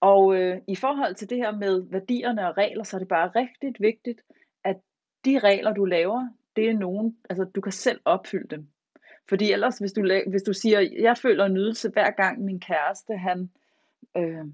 [0.00, 3.28] Og øh, i forhold til det her med værdierne og regler, så er det bare
[3.28, 4.20] rigtig vigtigt,
[4.64, 4.76] at
[5.24, 8.68] de regler, du laver, det er nogen, altså du kan selv opfylde dem.
[9.28, 13.50] Fordi ellers, hvis du, hvis du siger, jeg føler nydelse hver gang min kæreste, han
[14.16, 14.44] øh,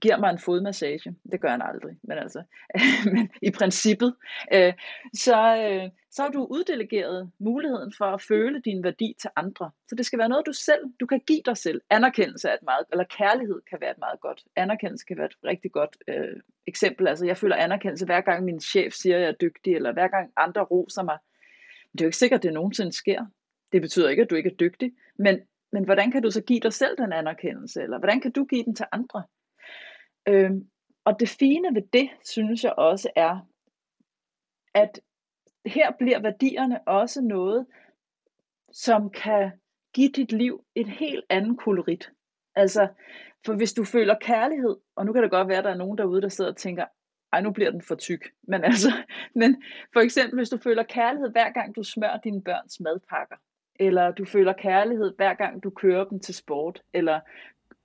[0.00, 1.14] giver mig en fodmassage.
[1.32, 2.42] Det gør han aldrig, men altså,
[3.14, 4.14] men i princippet,
[4.54, 4.72] øh,
[5.14, 9.70] så, øh, så har du uddelegeret muligheden for at føle din værdi til andre.
[9.88, 11.80] Så det skal være noget, du selv, du kan give dig selv.
[11.90, 15.36] Anerkendelse er et meget, eller kærlighed kan være et meget godt, anerkendelse kan være et
[15.44, 17.08] rigtig godt øh, eksempel.
[17.08, 20.08] Altså, jeg føler anerkendelse hver gang min chef siger, at jeg er dygtig, eller hver
[20.08, 21.18] gang andre roser mig.
[21.84, 23.26] Men det er jo ikke sikkert, at det nogensinde sker.
[23.72, 25.40] Det betyder ikke, at du ikke er dygtig, men,
[25.72, 28.64] men hvordan kan du så give dig selv den anerkendelse, eller hvordan kan du give
[28.64, 29.22] den til andre?
[30.28, 30.68] Øhm,
[31.04, 33.48] og det fine ved det, synes jeg også er,
[34.74, 35.00] at
[35.66, 37.66] her bliver værdierne også noget,
[38.72, 39.50] som kan
[39.94, 42.10] give dit liv et helt andet kolorit.
[42.54, 42.88] Altså,
[43.46, 45.98] for hvis du føler kærlighed, og nu kan det godt være, at der er nogen
[45.98, 46.84] derude, der sidder og tænker,
[47.32, 48.30] ej, nu bliver den for tyk.
[48.42, 48.88] Men altså,
[49.40, 49.62] men
[49.92, 53.36] for eksempel, hvis du føler kærlighed hver gang du smører dine børns madpakker,
[53.80, 57.20] eller du føler kærlighed hver gang du kører dem til sport, eller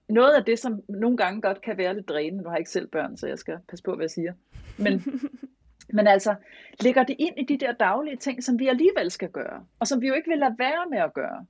[0.09, 2.71] noget af det, som nogle gange godt kan være lidt drænende, nu har jeg ikke
[2.71, 4.33] selv børn, så jeg skal passe på, hvad jeg siger,
[4.77, 5.03] men,
[5.97, 6.35] men altså,
[6.79, 10.01] lægger det ind i de der daglige ting, som vi alligevel skal gøre, og som
[10.01, 11.45] vi jo ikke vil lade være med at gøre,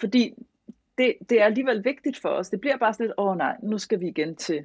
[0.00, 0.34] fordi
[0.98, 2.50] det, det er alligevel vigtigt for os.
[2.50, 4.64] Det bliver bare sådan lidt, åh oh, nej, nu skal vi igen til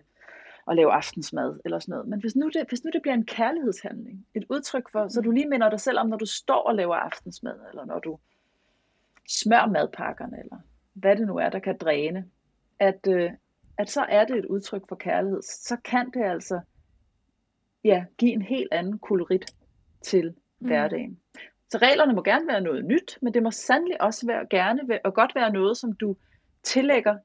[0.70, 2.08] at lave aftensmad eller sådan noget.
[2.08, 5.32] Men hvis nu, det, hvis nu det bliver en kærlighedshandling, et udtryk for, så du
[5.32, 8.20] lige minder dig selv om, når du står og laver aftensmad, eller når du
[9.28, 10.58] smør madpakkerne, eller
[10.94, 12.26] hvad det nu er, der kan dræne,
[12.80, 13.32] at, øh,
[13.78, 15.42] at så er det et udtryk for kærlighed.
[15.42, 16.60] Så kan det altså
[17.84, 19.46] ja, give en helt anden kolorit
[20.02, 20.68] til mm.
[20.68, 21.20] hverdagen.
[21.70, 25.00] Så reglerne må gerne være noget nyt, men det må sandelig også være, gerne være,
[25.04, 26.16] og godt være noget, som du
[26.64, 27.18] tillægger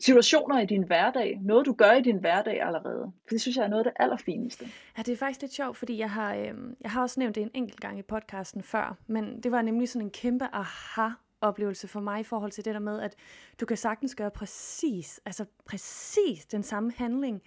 [0.00, 3.12] situationer i din hverdag, noget du gør i din hverdag allerede.
[3.22, 4.64] For det synes jeg er noget af det allerfineste.
[4.96, 7.42] Ja, det er faktisk lidt sjovt, fordi jeg har, øh, jeg har også nævnt det
[7.42, 11.08] en enkelt gang i podcasten før, men det var nemlig sådan en kæmpe aha
[11.42, 13.16] oplevelse for mig i forhold til det der med, at
[13.60, 17.42] du kan sagtens gøre præcis, altså præcis den samme handling,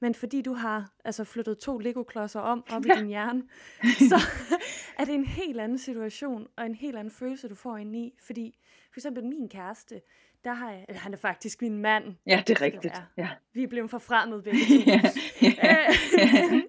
[0.00, 3.42] men fordi du har altså flyttet to Lego-klodser om op i din hjerne,
[4.10, 4.16] så
[4.98, 8.14] er det en helt anden situation, og en helt anden følelse, du får ind i.
[8.26, 8.58] Fordi
[8.92, 10.00] for eksempel min kæreste,
[10.44, 12.14] der har jeg, eller han er faktisk min mand.
[12.26, 13.02] Ja, det er rigtigt.
[13.16, 13.28] Ja.
[13.52, 14.74] Vi er blevet forfremmet begge to.
[14.92, 15.00] ja,
[15.42, 15.76] ja,
[16.18, 16.60] ja.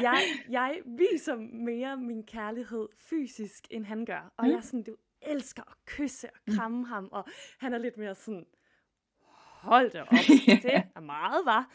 [0.00, 4.32] jeg, jeg viser mere min kærlighed fysisk, end han gør.
[4.36, 4.50] Og mm.
[4.50, 6.54] jeg er sådan, du elsker at kysse og mm.
[6.54, 6.84] kramme mm.
[6.84, 7.24] ham, og
[7.58, 8.46] han er lidt mere sådan,
[9.66, 10.08] hold da op,
[10.64, 11.70] det er meget, var.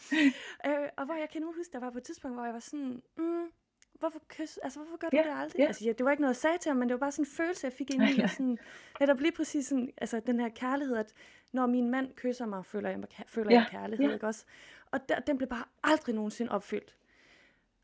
[0.66, 2.60] Øh, og hvor jeg kan nu huske, der var på et tidspunkt, hvor jeg var
[2.60, 3.52] sådan, mm,
[4.00, 5.60] hvorfor, kys, altså, hvorfor gør du ja, det aldrig?
[5.60, 5.66] Ja.
[5.66, 7.24] Altså, ja, det var ikke noget, jeg sagde til ham, men det var bare sådan
[7.26, 8.58] en følelse, jeg fik ind i, og sådan,
[9.00, 11.14] netop lige præcis sådan, altså, den her kærlighed, at
[11.54, 14.14] når min mand kysser mig, føler jeg, føler ja, jeg kærlighed, ja.
[14.14, 14.46] ikke også?
[14.92, 16.96] Og der, den blev bare aldrig nogensinde opfyldt.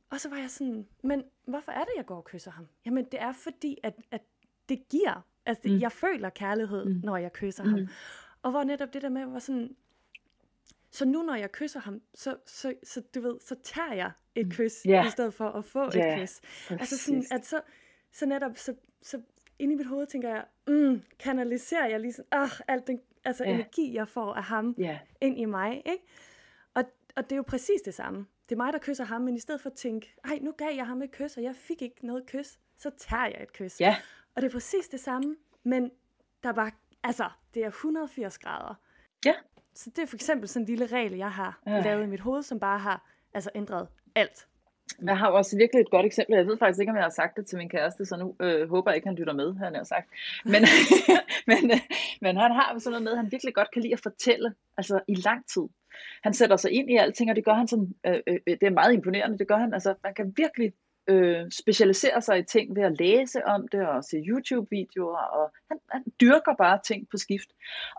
[0.09, 2.67] Og så var jeg sådan, men hvorfor er det, jeg går og kysser ham?
[2.85, 4.21] Jamen, det er fordi, at, at
[4.69, 5.79] det giver, altså, mm.
[5.79, 7.01] jeg føler kærlighed, mm.
[7.03, 7.69] når jeg kysser mm.
[7.69, 7.87] ham.
[8.41, 9.75] Og hvor netop det der med, var sådan,
[10.91, 14.45] så nu når jeg kysser ham, så, så, så du ved, så tager jeg et
[14.45, 14.51] mm.
[14.51, 15.07] kys, yeah.
[15.07, 16.21] i stedet for at få yeah.
[16.21, 16.39] et kys.
[16.39, 16.71] Præcis.
[16.71, 17.61] Altså sådan, at så,
[18.11, 19.21] så netop, så, så
[19.59, 23.43] inde i mit hoved tænker jeg, mm, kanaliserer jeg lige sådan, ah, alt den altså
[23.43, 23.55] yeah.
[23.55, 24.97] energi, jeg får af ham, yeah.
[25.21, 26.03] ind i mig, ikke?
[26.73, 26.83] Og,
[27.15, 28.25] og det er jo præcis det samme.
[28.49, 30.75] Det er mig, der kysser ham, men i stedet for at tænke, ej, nu gav
[30.75, 33.77] jeg ham et kys, og jeg fik ikke noget kys, så tager jeg et kys.
[33.77, 33.95] Yeah.
[34.37, 35.91] Og det er præcis det samme, men
[36.43, 36.71] der er bare,
[37.03, 38.75] altså, det er 180 grader.
[39.25, 39.33] Ja.
[39.73, 41.81] Så det er for eksempel sådan en lille regel, jeg har ja.
[41.81, 44.47] lavet i mit hoved, som bare har altså ændret alt.
[45.05, 46.35] Jeg har også virkelig et godt eksempel.
[46.35, 48.69] Jeg ved faktisk ikke, om jeg har sagt det til min kæreste, så nu øh,
[48.69, 50.07] håber jeg ikke, han lytter med, han har sagt.
[50.45, 50.61] Men,
[51.51, 51.79] men, øh,
[52.21, 54.99] men han har sådan noget med, at han virkelig godt kan lide at fortælle, altså
[55.07, 55.63] i lang tid.
[56.23, 58.69] Han sætter sig ind i alting, og det gør han sådan, øh, øh, det er
[58.69, 60.73] meget imponerende, det gør han, altså man kan virkelig
[61.07, 65.79] øh, specialiserer sig i ting ved at læse om det og se YouTube-videoer, og han,
[65.91, 67.49] han dyrker bare ting på skift.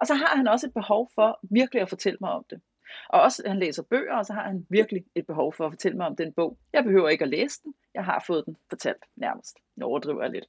[0.01, 2.61] Og så har han også et behov for virkelig at fortælle mig om det.
[3.09, 5.97] Og også, han læser bøger, og så har han virkelig et behov for at fortælle
[5.97, 6.59] mig om den bog.
[6.73, 9.57] Jeg behøver ikke at læse den, jeg har fået den fortalt nærmest.
[9.77, 10.49] Nu overdriver jeg lidt.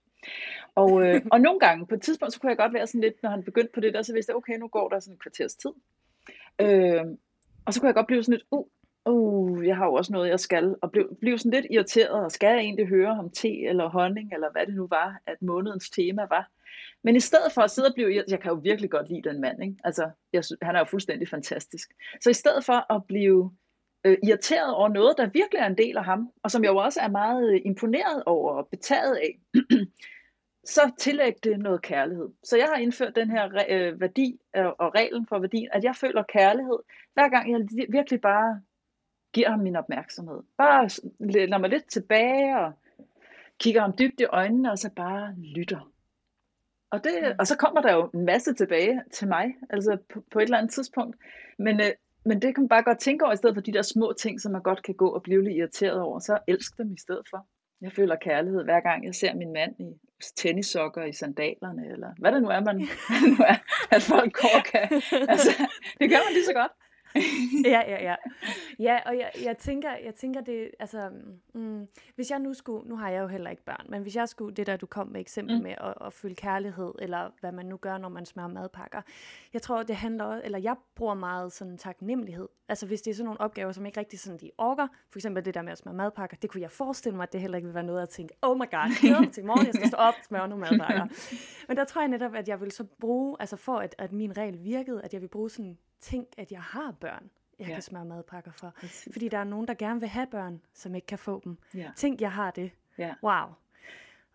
[0.76, 3.24] Og, øh, og nogle gange, på et tidspunkt, så kunne jeg godt være sådan lidt,
[3.24, 5.20] når han begyndte på det der, så vidste jeg, okay, nu går der sådan en
[5.20, 5.72] kvarters tid.
[6.62, 7.06] Øh,
[7.66, 8.66] og så kunne jeg godt blive sådan lidt, uh,
[9.10, 12.32] uh, jeg har jo også noget, jeg skal, og blev, blev sådan lidt irriteret, og
[12.32, 15.90] skal jeg egentlig høre om te eller honning, eller hvad det nu var, at månedens
[15.90, 16.50] tema var.
[17.04, 19.42] Men i stedet for at sidde og blive, jeg kan jo virkelig godt lide den
[19.42, 19.76] mand, ikke?
[19.84, 21.92] Altså, jeg synes, han er jo fuldstændig fantastisk.
[22.22, 23.52] Så i stedet for at blive
[24.06, 26.78] øh, irriteret over noget, der virkelig er en del af ham, og som jeg jo
[26.78, 29.40] også er meget øh, imponeret over og betaget af,
[30.76, 32.30] så tillæg det noget kærlighed.
[32.44, 35.96] Så jeg har indført den her øh, værdi øh, og reglen for værdien, at jeg
[35.96, 36.80] føler kærlighed,
[37.14, 38.62] hver gang jeg virkelig bare
[39.34, 40.40] giver ham min opmærksomhed.
[40.58, 40.90] Bare
[41.20, 42.74] lader mig lidt tilbage og
[43.60, 45.92] kigger ham dybt i øjnene, og så bare lytter.
[46.92, 50.40] Og, det, og så kommer der jo en masse tilbage til mig, altså på, på
[50.40, 51.18] et eller andet tidspunkt.
[51.60, 51.92] Men, øh,
[52.26, 54.42] men det kan man bare godt tænke over, i stedet for de der små ting,
[54.42, 57.26] som man godt kan gå og blive lidt irriteret over, så elsk dem i stedet
[57.30, 57.48] for.
[57.82, 59.94] Jeg føler kærlighed hver gang, jeg ser min mand i
[60.38, 62.78] tennissokker i sandalerne, eller hvad det nu er, man,
[63.32, 63.58] nu er,
[63.96, 65.02] at folk går kan.
[65.30, 65.50] Altså,
[66.00, 66.72] det gør man lige så godt.
[67.66, 68.16] ja, ja, ja.
[68.80, 71.12] Ja, og jeg, jeg, tænker, jeg tænker det, altså,
[71.54, 74.30] mm, hvis jeg nu skulle, nu har jeg jo heller ikke børn, men hvis jeg
[74.30, 75.64] skulle, det der du kom med eksempel mm.
[75.64, 79.02] med at, at føle kærlighed, eller hvad man nu gør, når man smører madpakker,
[79.54, 82.48] jeg tror, det handler også, eller jeg bruger meget sådan taknemmelighed.
[82.70, 85.46] Altså hvis det er sådan nogle opgaver, som ikke rigtig sådan de orker, for eksempel
[85.46, 87.68] det der med at smøre madpakker, det kunne jeg forestille mig, at det heller ikke
[87.68, 90.14] vil være noget at tænke, oh my god, jeg til morgen, jeg skal stå op
[90.18, 91.06] og smøre nogle madpakker.
[91.68, 94.38] Men der tror jeg netop, at jeg vil så bruge, altså for at, at min
[94.38, 97.30] regel virkede, at jeg vil bruge sådan tænk, at jeg har børn,
[97.60, 97.74] jeg ja.
[97.74, 98.74] kan smøre madpakker for.
[98.80, 99.14] Præcis.
[99.14, 101.58] Fordi der er nogen, der gerne vil have børn, som ikke kan få dem.
[101.74, 101.92] Ja.
[101.96, 102.72] Tænk, jeg har det.
[102.98, 103.14] Ja.
[103.24, 103.46] Wow.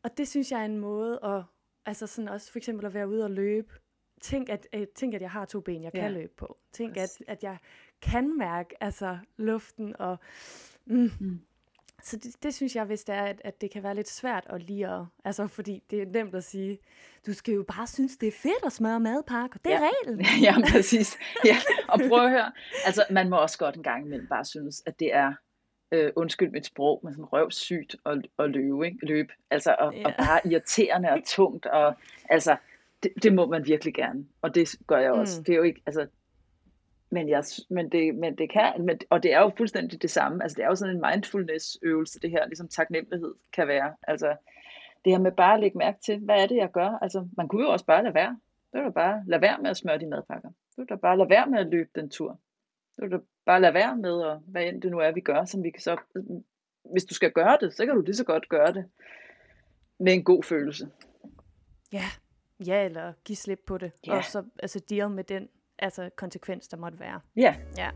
[0.03, 1.43] Og det synes jeg er en måde at,
[1.87, 3.75] altså sådan også for eksempel at være ude og løbe.
[4.21, 6.01] Tænk, at, at, tænk, at jeg har to ben, jeg ja.
[6.01, 6.59] kan løbe på.
[6.73, 7.59] Tænk, at, at jeg
[8.03, 10.19] kan mærke altså, luften og...
[10.87, 11.41] Mm, mm.
[12.03, 14.47] Så det, det synes jeg, hvis det er, at, at det kan være lidt svært
[14.51, 16.79] at lige at, altså fordi det er nemt at sige,
[17.27, 19.59] du skal jo bare synes, det er fedt at smøre madpakker.
[19.65, 19.89] Det er ja.
[19.89, 20.27] reglen.
[20.47, 21.19] ja, præcis.
[21.45, 21.57] Ja.
[21.89, 22.53] Og prøv at høre,
[22.87, 25.35] altså man må også godt en gang imellem bare synes, at det er,
[25.93, 29.07] øh, undskyld mit sprog, men sådan røvsygt at, at løbe, ikke?
[29.07, 29.29] løb.
[29.51, 30.07] Altså, og, ja.
[30.07, 31.95] og bare irriterende og tungt, og
[32.31, 32.57] altså,
[33.03, 35.41] det, det må man virkelig gerne, og det gør jeg også.
[35.41, 35.45] Mm.
[35.45, 36.07] Det er jo ikke, altså,
[37.15, 40.43] men, jeg, men, det, men det kan, men, og det er jo fuldstændig det samme.
[40.43, 43.95] Altså, det er jo sådan en mindfulness øvelse, det her, ligesom taknemmelighed kan være.
[44.03, 44.37] Altså,
[45.05, 46.99] det her med bare at lægge mærke til, hvad er det, jeg gør?
[47.03, 48.39] Altså, man kunne jo også bare lade være.
[48.73, 50.49] Det er da bare lade være med at smøre de madpakker.
[50.77, 52.41] Det er da bare lade være med at løbe den tur.
[52.97, 55.45] Det er da bare lade være med, at, hvad end det nu er, vi gør,
[55.45, 55.97] som vi kan så...
[56.93, 58.85] Hvis du skal gøre det, så kan du lige så godt gøre det
[59.99, 60.89] med en god følelse.
[61.93, 62.05] Ja,
[62.67, 64.17] ja, eller give slip på det, Ja.
[64.17, 67.21] og så altså deal med den altså konsekvens, der måtte være.
[67.37, 67.91] Ja, Ja.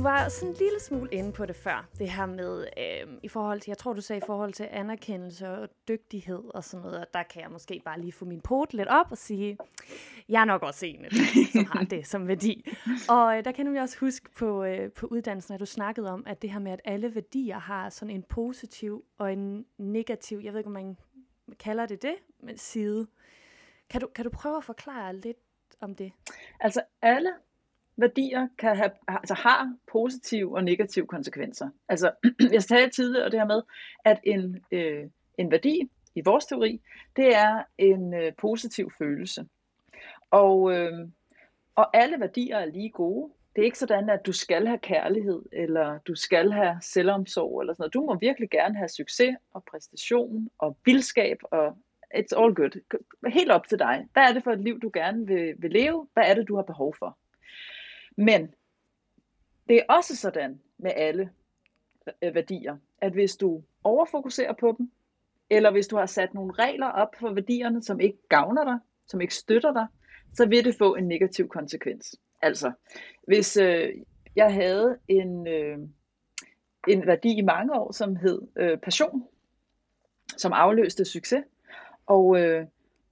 [0.00, 3.28] Du var sådan en lille smule inde på det før, det her med, øh, i
[3.28, 7.00] forhold til, jeg tror du sagde i forhold til anerkendelse og dygtighed og sådan noget,
[7.00, 9.58] og der kan jeg måske bare lige få min pot lidt op og sige,
[10.28, 12.70] jeg er nok også en af dem, som har det som værdi.
[13.08, 16.24] Og øh, der kan jeg også huske på, øh, på uddannelsen, at du snakkede om,
[16.26, 20.52] at det her med, at alle værdier har sådan en positiv og en negativ, jeg
[20.52, 20.96] ved ikke, om man
[21.58, 23.06] kalder det det, men side.
[23.90, 25.38] Kan du, kan du prøve at forklare lidt
[25.80, 26.12] om det?
[26.60, 27.30] altså alle
[28.00, 31.68] værdier kan have, altså har positive og negative konsekvenser.
[31.88, 32.10] Altså,
[32.52, 33.62] jeg sagde tidligere det her med,
[34.04, 35.04] at en, øh,
[35.38, 36.80] en værdi i vores teori,
[37.16, 39.46] det er en øh, positiv følelse.
[40.30, 40.92] Og, øh,
[41.74, 43.32] og alle værdier er lige gode.
[43.56, 47.74] Det er ikke sådan, at du skal have kærlighed, eller du skal have selvomsorg, eller
[47.74, 47.94] sådan noget.
[47.94, 51.76] Du må virkelig gerne have succes og præstation og vildskab, og
[52.14, 52.80] it's all good.
[53.32, 54.06] Helt op til dig.
[54.12, 56.06] Hvad er det for et liv, du gerne vil, vil leve?
[56.14, 57.18] Hvad er det, du har behov for?
[58.16, 58.54] Men
[59.68, 61.30] det er også sådan med alle
[62.22, 64.90] øh, værdier, at hvis du overfokuserer på dem,
[65.50, 69.20] eller hvis du har sat nogle regler op for værdierne, som ikke gavner dig, som
[69.20, 69.86] ikke støtter dig,
[70.34, 72.16] så vil det få en negativ konsekvens.
[72.42, 72.72] Altså,
[73.26, 73.90] hvis øh,
[74.36, 75.78] jeg havde en, øh,
[76.88, 79.28] en værdi i mange år, som hed øh, passion,
[80.36, 81.44] som afløste succes,
[82.06, 82.66] og, øh,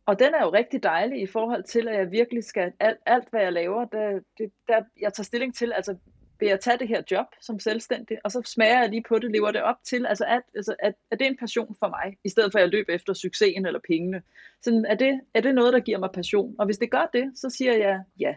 [0.09, 3.31] og den er jo rigtig dejlig i forhold til, at jeg virkelig skal, alt, alt
[3.31, 5.97] hvad jeg laver, der, det, der, jeg tager stilling til, altså
[6.41, 9.33] vil jeg tage det her job som selvstændig, og så smager jeg lige på det,
[9.33, 12.29] lever det op til, altså, at, altså at, er det en passion for mig, i
[12.29, 14.23] stedet for at jeg løber efter succesen eller pengene.
[14.63, 16.55] Sådan, er, det, er det noget, der giver mig passion?
[16.59, 18.35] Og hvis det gør det, så siger jeg ja.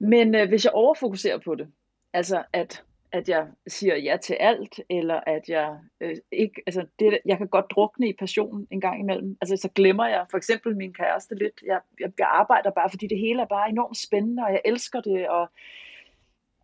[0.00, 1.68] Men øh, hvis jeg overfokuserer på det,
[2.12, 7.18] altså at, at jeg siger ja til alt, eller at jeg øh, ikke, altså det,
[7.24, 9.36] jeg kan godt drukne i passionen en gang imellem.
[9.40, 11.62] Altså så glemmer jeg for eksempel min kæreste lidt.
[11.66, 15.00] Jeg, jeg, jeg arbejder bare, fordi det hele er bare enormt spændende, og jeg elsker
[15.00, 15.50] det, og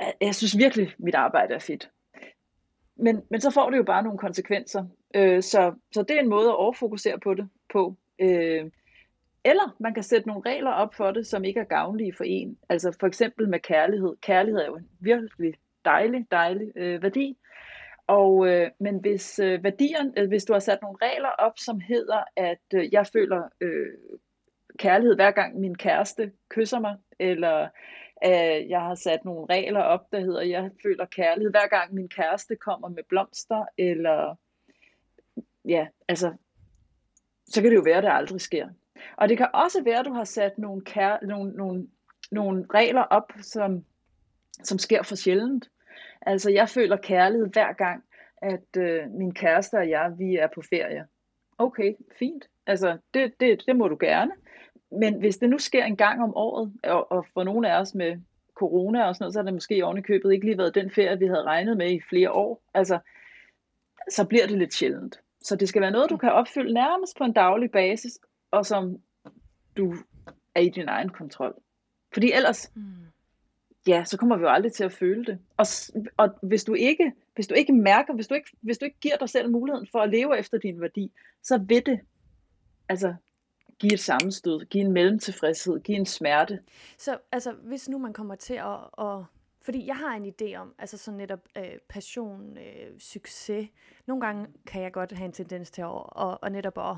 [0.00, 1.90] jeg, jeg synes virkelig, mit arbejde er fedt.
[2.96, 4.84] Men, men så får det jo bare nogle konsekvenser.
[5.14, 7.96] Øh, så, så det er en måde at overfokusere på det på.
[8.18, 8.70] Øh,
[9.44, 12.58] eller man kan sætte nogle regler op for det, som ikke er gavnlige for en.
[12.68, 14.16] Altså for eksempel med kærlighed.
[14.22, 15.54] Kærlighed er jo en virkelig
[15.86, 17.36] dejlig, dejlig øh, værdi.
[18.06, 21.80] Og, øh, men hvis øh, værdierne, øh, hvis du har sat nogle regler op, som
[21.80, 23.86] hedder, at øh, jeg føler øh,
[24.78, 27.68] kærlighed hver gang min kæreste kysser mig, eller
[28.24, 32.08] øh, jeg har sat nogle regler op, der hedder, jeg føler kærlighed hver gang min
[32.08, 34.36] kæreste kommer med blomster, eller
[35.64, 36.32] ja, altså,
[37.46, 38.68] så kan det jo være, at det aldrig sker.
[39.16, 41.88] Og det kan også være, at du har sat nogle, kær, nogle, nogle,
[42.30, 43.84] nogle regler op, som,
[44.62, 45.70] som sker for sjældent.
[46.22, 48.04] Altså, jeg føler kærlighed hver gang,
[48.42, 51.06] at øh, min kæreste og jeg, vi er på ferie.
[51.58, 52.48] Okay, fint.
[52.66, 54.32] Altså, det, det, det må du gerne.
[54.90, 57.94] Men hvis det nu sker en gang om året, og, og for nogle af os
[57.94, 58.16] med
[58.54, 60.90] corona og sådan noget, så har det måske oven i købet ikke lige været den
[60.90, 62.62] ferie, vi havde regnet med i flere år.
[62.74, 62.98] Altså,
[64.10, 65.20] så bliver det lidt sjældent.
[65.40, 68.18] Så det skal være noget, du kan opfylde nærmest på en daglig basis,
[68.50, 69.00] og som
[69.76, 69.94] du
[70.54, 71.54] er i din egen kontrol.
[72.12, 72.82] Fordi ellers, Mm
[73.86, 75.38] ja, så kommer vi jo aldrig til at føle det.
[75.56, 75.66] Og,
[76.16, 79.16] og hvis du ikke, hvis du ikke mærker, hvis du ikke, hvis du ikke giver
[79.16, 82.00] dig selv muligheden for at leve efter din værdi, så vil det
[82.88, 83.14] altså
[83.78, 86.60] give et sammenstød, give en mellemtilfredshed, give en smerte.
[86.98, 89.24] Så altså, hvis nu man kommer til at, at
[89.62, 93.68] fordi jeg har en idé om, altså sådan netop øh, passion, øh, succes.
[94.06, 95.88] Nogle gange kan jeg godt have en tendens til at,
[96.20, 96.96] at, at netop at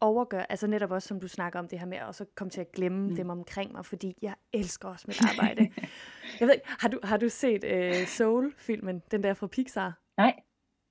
[0.00, 2.60] overgøre, altså netop også som du snakker om det her med at så komme til
[2.60, 3.16] at glemme mm.
[3.16, 5.68] dem omkring mig, fordi jeg elsker også mit arbejde.
[6.40, 9.92] jeg ved ikke, har du, har du set øh, Soul-filmen, den der fra Pixar?
[10.16, 10.34] Nej.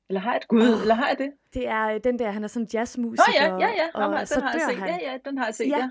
[0.09, 0.81] Eller har jeg et gud, oh.
[0.81, 1.31] eller har jeg det?
[1.53, 4.17] Det er øh, den der, han er sådan Nå jazzmusiker, ja, ja, ja, og Nå,
[4.17, 4.79] den så har jeg dør set.
[4.79, 4.89] han.
[4.89, 5.77] Ja, ja, den har jeg set, Ja.
[5.77, 5.89] ja.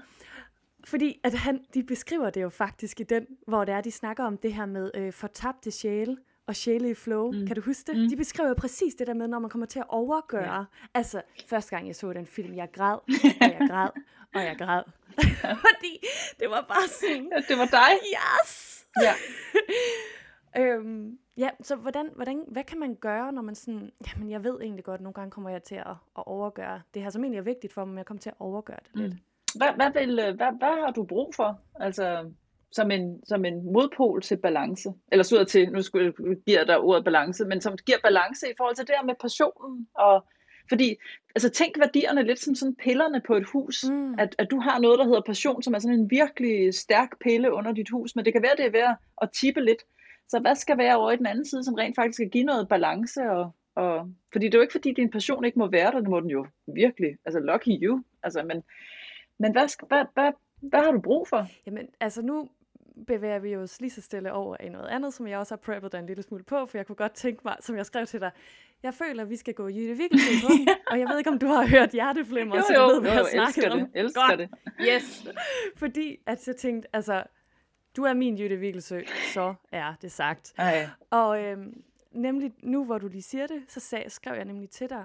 [0.84, 4.24] Fordi at han, de beskriver det jo faktisk i den, hvor det er, de snakker
[4.24, 6.16] om det her med øh, fortabte sjæle
[6.46, 7.32] og sjæle i flow.
[7.32, 7.46] Mm.
[7.46, 8.00] Kan du huske det?
[8.02, 8.08] Mm.
[8.08, 10.54] De beskriver jo præcis det der med, når man kommer til at overgøre.
[10.56, 10.64] Ja.
[10.94, 12.94] Altså, første gang jeg så den film, jeg græd,
[13.40, 13.88] og jeg græd,
[14.34, 14.82] og jeg græd.
[15.66, 16.06] Fordi
[16.40, 17.40] det var bare sådan, ja.
[17.48, 17.98] Det var dig.
[18.44, 18.77] yes!
[19.02, 19.12] Ja.
[20.56, 24.60] Øhm, ja, så hvordan, hvordan, hvad kan man gøre, når man sådan, jamen jeg ved
[24.60, 27.42] egentlig godt, nogle gange kommer jeg til at, at overgøre det her, som egentlig er
[27.42, 29.12] vigtigt for mig, men jeg kommer til at overgøre det lidt.
[29.12, 29.18] Mm.
[29.56, 31.60] Hvad, hvad, vil, øh, hvad, hvad har du brug for?
[31.80, 32.30] Altså,
[32.72, 34.92] som en, som en modpol til balance.
[35.12, 38.54] Eller så til, nu skulle jeg give dig ordet balance, men som giver balance i
[38.56, 39.88] forhold til det her med passionen.
[39.94, 40.26] Og,
[40.68, 40.96] Fordi,
[41.34, 43.84] altså tænk værdierne lidt som sådan pillerne på et hus.
[43.84, 44.14] Mm.
[44.18, 47.52] At, at du har noget, der hedder passion, som er sådan en virkelig stærk pille
[47.52, 49.82] under dit hus, men det kan være, det er ved at tippe lidt.
[50.28, 52.68] Så hvad skal være over i den anden side, som rent faktisk skal give noget
[52.68, 53.30] balance?
[53.30, 56.08] Og, og, fordi det er jo ikke, fordi din passion ikke må være der, det
[56.08, 57.16] må den jo virkelig.
[57.24, 58.02] Altså, lucky you.
[58.22, 58.62] Altså, men,
[59.38, 61.46] men hvad, skal, hvad, hvad, hvad har du brug for?
[61.66, 62.48] Jamen, altså nu
[63.06, 65.92] bevæger vi os lige så stille over i noget andet, som jeg også har preppet
[65.92, 68.20] dig en lille smule på, for jeg kunne godt tænke mig, som jeg skrev til
[68.20, 68.30] dig,
[68.82, 71.38] jeg føler, at vi skal gå Jytte Viggelsen på den, og jeg ved ikke, om
[71.38, 73.82] du har hørt hjerteflimmer, jo, så du jo, ved, hvad jo, jeg elsker snakker det,
[73.82, 73.90] om.
[73.94, 74.38] elsker Godt.
[74.38, 74.48] det.
[74.88, 75.26] Yes.
[75.82, 77.22] Fordi at jeg tænkte, altså,
[77.96, 79.00] du er min Jytte Viggelsø,
[79.34, 80.52] så er det sagt.
[80.58, 80.88] Ej.
[81.10, 84.88] Og øhm, nemlig nu, hvor du lige siger det, så sag, skrev jeg nemlig til
[84.90, 85.04] dig,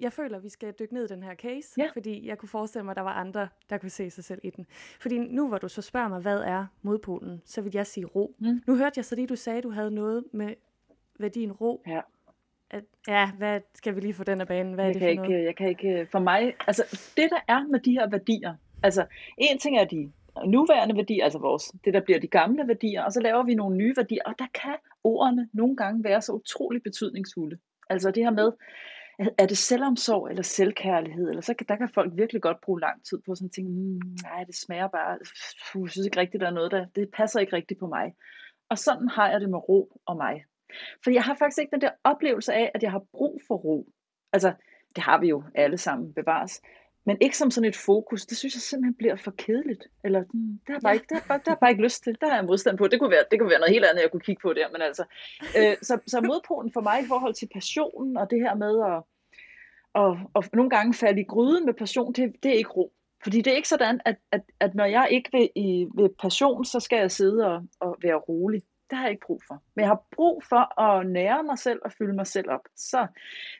[0.00, 1.90] jeg føler, at vi skal dykke ned i den her case, Ja.
[1.92, 4.50] fordi jeg kunne forestille mig, at der var andre, der kunne se sig selv i
[4.50, 4.66] den.
[5.00, 8.34] Fordi nu, hvor du så spørger mig, hvad er modpolen, så vil jeg sige ro.
[8.38, 8.62] Mm.
[8.66, 10.54] Nu hørte jeg så lige, du sagde, at du havde noget med
[11.18, 11.82] værdien ro.
[11.86, 12.00] Ja.
[12.70, 14.74] At, ja, hvad skal vi lige få den af banen?
[14.74, 15.44] Hvad er jeg det kan for ikke, noget?
[15.44, 19.06] jeg kan ikke, for mig, altså det der er med de her værdier, altså
[19.38, 20.12] en ting er de
[20.46, 23.76] nuværende værdier, altså vores, det der bliver de gamle værdier, og så laver vi nogle
[23.76, 27.58] nye værdier, og der kan ordene nogle gange være så utrolig betydningsfulde.
[27.90, 28.52] Altså det her med,
[29.38, 33.04] er det selvomsorg eller selvkærlighed, eller så kan, der kan folk virkelig godt bruge lang
[33.04, 35.18] tid på sådan at tænke, mm, nej, det smager bare,
[35.74, 38.14] jeg synes ikke rigtigt, der er noget, der, det passer ikke rigtigt på mig.
[38.68, 40.44] Og sådan har jeg det med ro og mig.
[41.04, 43.86] For jeg har faktisk ikke den der oplevelse af, at jeg har brug for ro.
[44.32, 44.52] Altså,
[44.96, 46.62] det har vi jo alle sammen bevares.
[47.06, 48.26] Men ikke som sådan et fokus.
[48.26, 49.84] Det synes jeg simpelthen bliver for kedeligt.
[50.04, 52.12] Eller, mm, det har bare, ikke, det har, bare- det har bare ikke lyst til.
[52.20, 52.88] Det har jeg modstand på.
[52.88, 54.70] Det kunne være, det kunne være noget helt andet, jeg kunne kigge på der.
[54.72, 55.04] Men altså,
[55.58, 59.02] øh, så, så modpolen for mig i forhold til passionen og det her med at,
[59.94, 62.92] og, og nogle gange falde i gryden med passion, det, det er ikke ro.
[63.22, 66.64] Fordi det er ikke sådan, at, at, at når jeg ikke vil i ved passion,
[66.64, 68.62] så skal jeg sidde og, og være rolig.
[68.90, 69.62] Det har jeg ikke brug for.
[69.74, 72.60] Men jeg har brug for at nære mig selv og fylde mig selv op.
[72.76, 73.06] Så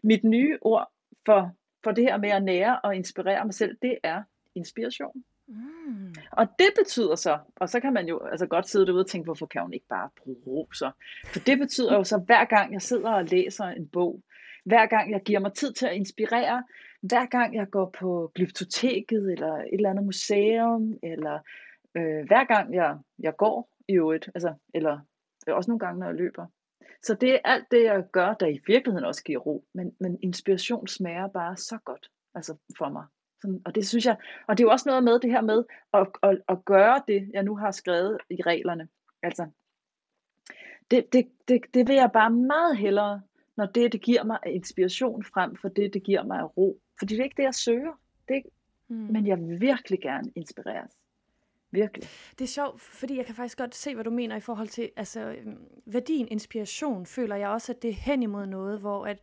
[0.03, 0.93] mit nye ord
[1.27, 1.53] for,
[1.85, 4.23] for det her med at nære og inspirere mig selv, det er
[4.55, 5.25] inspiration.
[5.49, 6.15] Mm.
[6.33, 9.25] Og det betyder så, og så kan man jo altså godt sidde derude og tænke,
[9.25, 10.91] hvorfor kan hun ikke bare bruge ro så?
[11.27, 14.23] For det betyder jo så, hver gang jeg sidder og læser en bog,
[14.65, 16.65] hver gang jeg giver mig tid til at inspirere,
[17.01, 21.39] hver gang jeg går på glyptoteket, eller et eller andet museum, eller
[21.95, 24.99] øh, hver gang jeg, jeg går i øvrigt, altså, eller
[25.55, 26.47] også nogle gange, når jeg løber.
[27.03, 29.65] Så det er alt det, jeg gør, der i virkeligheden også giver ro.
[29.75, 33.05] Men, men inspiration smager bare så godt altså for mig.
[33.43, 34.17] Sådan, og det synes jeg,
[34.49, 37.31] og det er jo også noget med det her med at, at, at gøre det,
[37.35, 38.89] jeg nu har skrevet i reglerne.
[39.23, 39.47] Altså,
[40.91, 43.23] det, det, det, det vil jeg bare meget hellere,
[43.57, 46.81] når det, det giver mig inspiration frem for det, det giver mig ro.
[46.99, 48.01] Fordi det er ikke det, jeg søger.
[48.29, 48.51] Det er, ikke-
[48.91, 48.97] Mm.
[48.97, 50.98] men jeg vil virkelig gerne inspireres.
[51.71, 52.09] Virkelig.
[52.39, 54.91] Det er sjovt, fordi jeg kan faktisk godt se, hvad du mener i forhold til
[54.97, 59.19] altså, øhm, værdien inspiration, føler jeg også, at det er hen imod noget, hvor at,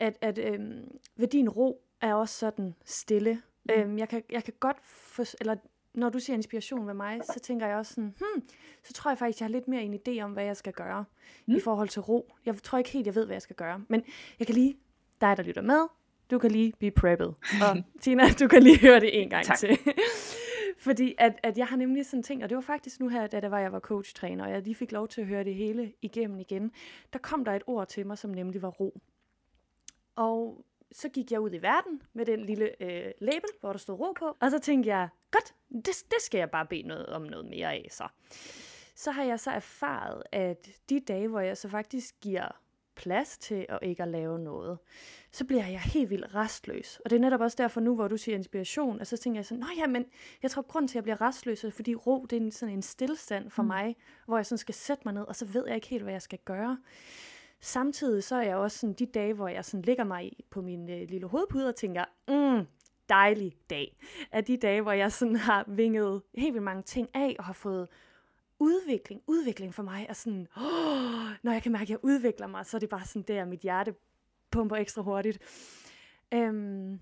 [0.00, 3.42] at, at øhm, værdien ro er også sådan stille.
[3.64, 3.74] Mm.
[3.74, 5.56] Øhm, jeg, kan, jeg kan godt få, eller
[5.94, 8.42] når du siger inspiration ved mig, så tænker jeg også sådan, hmm,
[8.82, 11.04] så tror jeg faktisk, jeg har lidt mere en idé om, hvad jeg skal gøre
[11.46, 11.56] mm.
[11.56, 12.34] i forhold til ro.
[12.46, 13.84] Jeg tror ikke helt, jeg ved, hvad jeg skal gøre.
[13.88, 14.02] Men
[14.38, 14.76] jeg kan lige,
[15.20, 15.86] dig der lytter med,
[16.30, 17.26] du kan lige blive prepped.
[17.62, 19.58] Og Tina, du kan lige høre det en gang Tak.
[19.58, 19.78] til.
[20.82, 23.40] Fordi at, at jeg har nemlig sådan ting, og det var faktisk nu her, da
[23.40, 25.92] det var, jeg var coachtræner, og jeg lige fik lov til at høre det hele
[26.02, 26.72] igennem igen,
[27.12, 29.00] der kom der et ord til mig, som nemlig var ro.
[30.16, 34.00] Og så gik jeg ud i verden med den lille øh, label, hvor der stod
[34.00, 37.22] ro på, og så tænkte jeg, godt, det, det skal jeg bare bede noget om
[37.22, 38.08] noget mere af så.
[38.94, 42.61] Så har jeg så erfaret, at de dage, hvor jeg så faktisk giver
[42.96, 44.78] plads til at ikke at lave noget,
[45.32, 47.00] så bliver jeg helt vildt restløs.
[47.04, 49.46] Og det er netop også derfor nu, hvor du siger inspiration, og så tænker jeg
[49.46, 50.04] sådan, nå ja, men
[50.42, 52.82] jeg tror, grund til, at jeg bliver restløs, er, fordi ro, det er sådan en
[52.82, 53.66] stillstand for mm.
[53.66, 56.12] mig, hvor jeg sådan skal sætte mig ned, og så ved jeg ikke helt, hvad
[56.12, 56.78] jeg skal gøre.
[57.60, 60.90] Samtidig så er jeg også sådan de dage, hvor jeg sådan ligger mig på min
[60.90, 62.66] øh, lille hovedpude og tænker, mm,
[63.08, 63.96] dejlig dag.
[64.32, 67.52] Er de dage, hvor jeg sådan har vinget helt vildt mange ting af, og har
[67.52, 67.88] fået
[68.62, 69.22] udvikling.
[69.26, 72.76] Udvikling for mig er sådan, åh, når jeg kan mærke, at jeg udvikler mig, så
[72.76, 73.94] er det bare sådan der, mit hjerte
[74.50, 75.38] pumper ekstra hurtigt.
[76.34, 77.00] Øhm,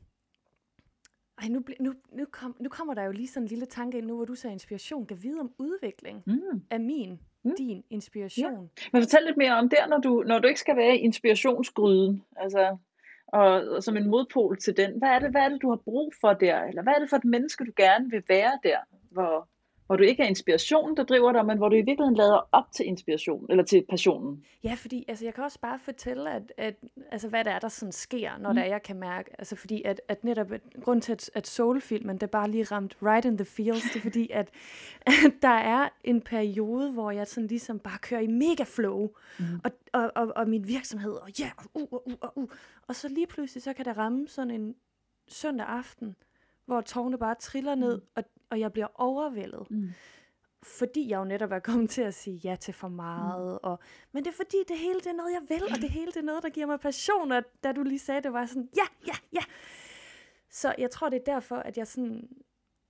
[1.43, 4.07] ej, nu, nu, nu, kom, nu kommer der jo lige sådan en lille tanke ind
[4.07, 5.07] nu, hvor du sagde inspiration.
[5.07, 6.63] Kan vide om udvikling Mm.
[6.71, 7.55] af min, Mm.
[7.59, 8.71] din inspiration.
[8.93, 12.23] Men fortæl lidt mere om der, når du, når du ikke skal være i inspirationsgryden,
[12.37, 12.77] altså,
[13.27, 14.99] og, og som en modpol til den.
[14.99, 16.63] Hvad er, det, hvad er det, du har brug for der?
[16.63, 18.79] Eller hvad er det for et menneske, du gerne vil være der,
[19.11, 19.49] hvor,
[19.91, 22.73] hvor du ikke er inspiration, der driver dig, men hvor du i virkeligheden lader op
[22.73, 24.45] til inspiration, eller til passionen.
[24.65, 26.75] Ja, fordi altså, jeg kan også bare fortælle, at, at,
[27.11, 28.57] altså, hvad det er, der sådan sker, når mm.
[28.57, 32.19] der jeg kan mærke, altså fordi at, at netop, at, grund til, at, at soulfilmen,
[32.19, 34.51] det bare lige ramt right in the feels, det er fordi, at,
[35.07, 35.13] at
[35.43, 39.45] der er en periode, hvor jeg sådan ligesom bare kører i mega flow, mm.
[39.65, 42.49] og, og, og, og min virksomhed, og ja, yeah, og uh, uh, uh, uh,
[42.89, 44.75] og så lige pludselig, så kan der ramme sådan en
[45.29, 46.17] søndag aften,
[46.67, 48.07] hvor tårne bare triller ned, mm.
[48.17, 49.71] og, og jeg bliver overvældet.
[49.71, 49.91] Mm.
[50.63, 53.53] Fordi jeg jo netop er kommet til at sige ja til for meget.
[53.53, 53.59] Mm.
[53.71, 53.79] Og,
[54.13, 56.17] men det er fordi, det hele det er noget, jeg vil, og det hele det
[56.17, 57.33] er noget, der giver mig passion.
[57.33, 59.43] Og da du lige sagde det, var sådan, ja, ja, ja.
[60.51, 62.29] Så jeg tror, det er derfor, at jeg sådan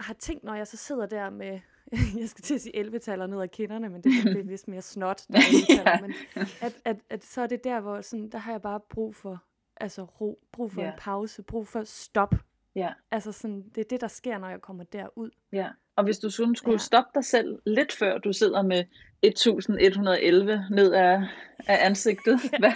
[0.01, 1.61] har tænkt, når jeg så sidder der med,
[2.21, 4.83] jeg skal til at sige 11-taller ned ad kinderne, men det, det er vist mere
[4.83, 5.39] snot, der
[5.71, 6.01] er ja.
[6.01, 6.15] men
[6.61, 9.45] at, at, at, så er det der, hvor sådan, der har jeg bare brug for
[9.77, 10.93] altså ro, brug for ja.
[10.93, 12.35] en pause, brug for stop
[12.75, 12.93] Ja.
[13.11, 15.31] Altså sådan, det er det, der sker, når jeg kommer derud.
[15.53, 15.69] Ja.
[15.97, 16.79] Og hvis du sådan skulle ja.
[16.79, 18.85] stoppe dig selv lidt før du sidder med
[19.23, 21.23] 1111 ned af,
[21.69, 22.59] af ansigtet, ja.
[22.59, 22.73] Hvad,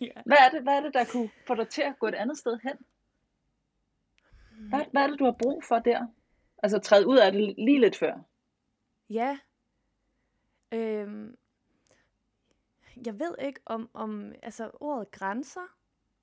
[0.00, 0.20] ja.
[0.26, 2.38] hvad, er det, hvad er det, der kunne få dig til at gå et andet
[2.38, 2.72] sted hen?
[4.68, 6.06] Hvad, hvad er det, du har brug for der?
[6.62, 8.14] Altså træde ud af det lige lidt før.
[9.10, 9.38] Ja.
[10.72, 11.36] Øhm,
[13.06, 15.76] jeg ved ikke om, om altså ordet grænser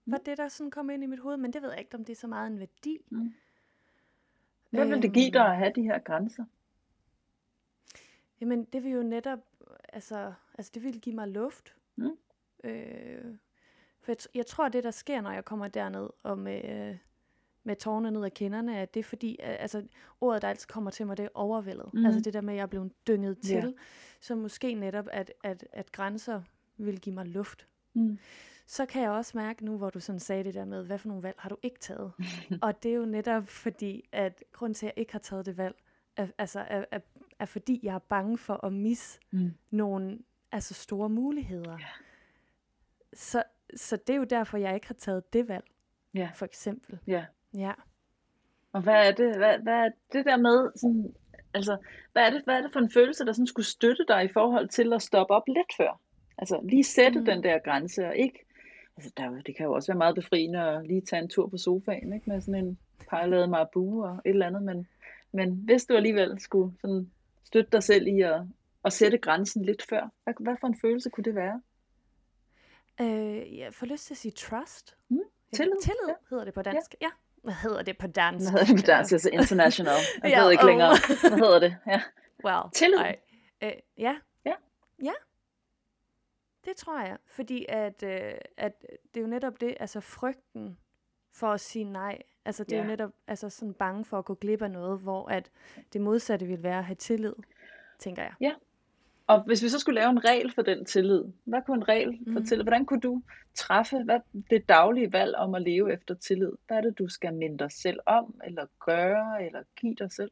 [0.06, 0.24] var mm.
[0.24, 2.14] det, der sådan kom ind i mit hoved, men det ved jeg ikke, om det
[2.14, 2.97] er så meget en værdi.
[3.10, 3.34] Mm.
[4.70, 6.45] Hvad vil det give dig at have de her grænser?
[8.41, 9.39] Jamen, det vil jo netop,
[9.89, 11.76] altså, altså det vil give mig luft.
[11.95, 12.18] Mm.
[12.64, 13.36] Øh,
[14.02, 16.97] for jeg, jeg tror, det der sker, når jeg kommer derned og med,
[17.64, 19.88] med tårne ned ad kinderne, at det er fordi, altså
[20.22, 21.93] ordet, der altid kommer til mig, det er overvældet.
[21.93, 22.06] Mm.
[22.06, 23.64] Altså det der med, at jeg er blevet dynget til.
[23.64, 23.74] Yeah.
[24.20, 26.41] Så måske netop, at, at, at grænser
[26.78, 27.68] vil give mig luft.
[27.93, 28.18] Mm
[28.66, 31.07] så kan jeg også mærke nu, hvor du sådan sagde det der med, hvad for
[31.07, 32.12] nogle valg har du ikke taget?
[32.66, 35.57] og det er jo netop fordi, at grund til, at jeg ikke har taget det
[35.57, 35.76] valg,
[36.18, 36.99] er, altså, er, er,
[37.39, 39.53] er fordi, jeg er bange for at misse mm.
[39.72, 40.20] nogle
[40.51, 41.72] altså store muligheder.
[41.72, 41.86] Ja.
[43.14, 43.43] Så,
[43.76, 45.66] så det er jo derfor, jeg ikke har taget det valg,
[46.14, 46.30] ja.
[46.34, 46.99] for eksempel.
[47.07, 47.26] Ja.
[47.57, 47.72] ja.
[48.74, 51.16] Og hvad er det, hvad, hvad er det der med, sådan,
[51.53, 51.78] altså,
[52.12, 54.34] hvad er, det, hvad er det for en følelse, der sådan skulle støtte dig i
[54.34, 56.01] forhold til at stoppe op lidt før?
[56.38, 57.26] Altså lige sætte mm.
[57.26, 58.45] den der grænse, og ikke
[59.02, 61.58] altså der, det kan jo også være meget befriende at lige tage en tur på
[61.58, 62.30] sofaen, ikke?
[62.30, 62.78] med sådan en
[63.10, 64.88] parladet marabu og et eller andet, men,
[65.32, 67.12] men hvis du alligevel skulle sådan
[67.43, 68.41] støtte dig selv i at,
[68.86, 71.62] at sætte grænsen lidt før, hvad, hvad for en følelse kunne det være?
[73.02, 74.97] Øh, jeg får lyst til at sige trust.
[75.10, 75.20] Mm,
[75.54, 75.82] tillid.
[75.82, 76.14] Tillid ja.
[76.30, 76.95] hedder det på dansk.
[77.02, 77.06] Ja.
[77.06, 77.12] ja.
[77.43, 78.52] Hvad hedder det på dansk?
[78.52, 79.12] Hvad hedder det på dansk?
[79.12, 79.93] Altså international.
[80.24, 80.68] Jeg ja, ved ikke oh.
[80.68, 80.93] længere.
[81.30, 81.78] Hvad hedder det?
[81.88, 82.02] Ja.
[82.45, 82.99] Well, tillid.
[82.99, 84.16] I, uh, ja.
[84.45, 84.54] Ja.
[85.04, 85.12] Ja.
[86.66, 90.78] Det tror jeg, fordi at, øh, at det er jo netop det, altså frygten
[91.34, 92.22] for at sige nej.
[92.45, 92.78] Altså det ja.
[92.78, 95.51] er jo netop altså sådan bange for at gå glip af noget, hvor at
[95.93, 97.34] det modsatte vil være at have tillid,
[97.99, 98.34] tænker jeg.
[98.41, 98.53] Ja,
[99.28, 102.20] og hvis vi så skulle lave en regel for den tillid, hvad kunne en regel
[102.34, 102.45] for mm.
[102.45, 102.64] tillid?
[102.64, 103.22] Hvordan kunne du
[103.55, 106.51] træffe hvad, det daglige valg om at leve efter tillid?
[106.68, 110.32] Hvad er det, du skal minde dig selv om, eller gøre, eller give dig selv?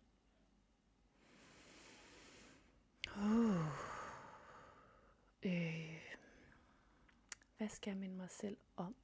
[7.60, 8.96] Hvad skal jeg minde mig selv om?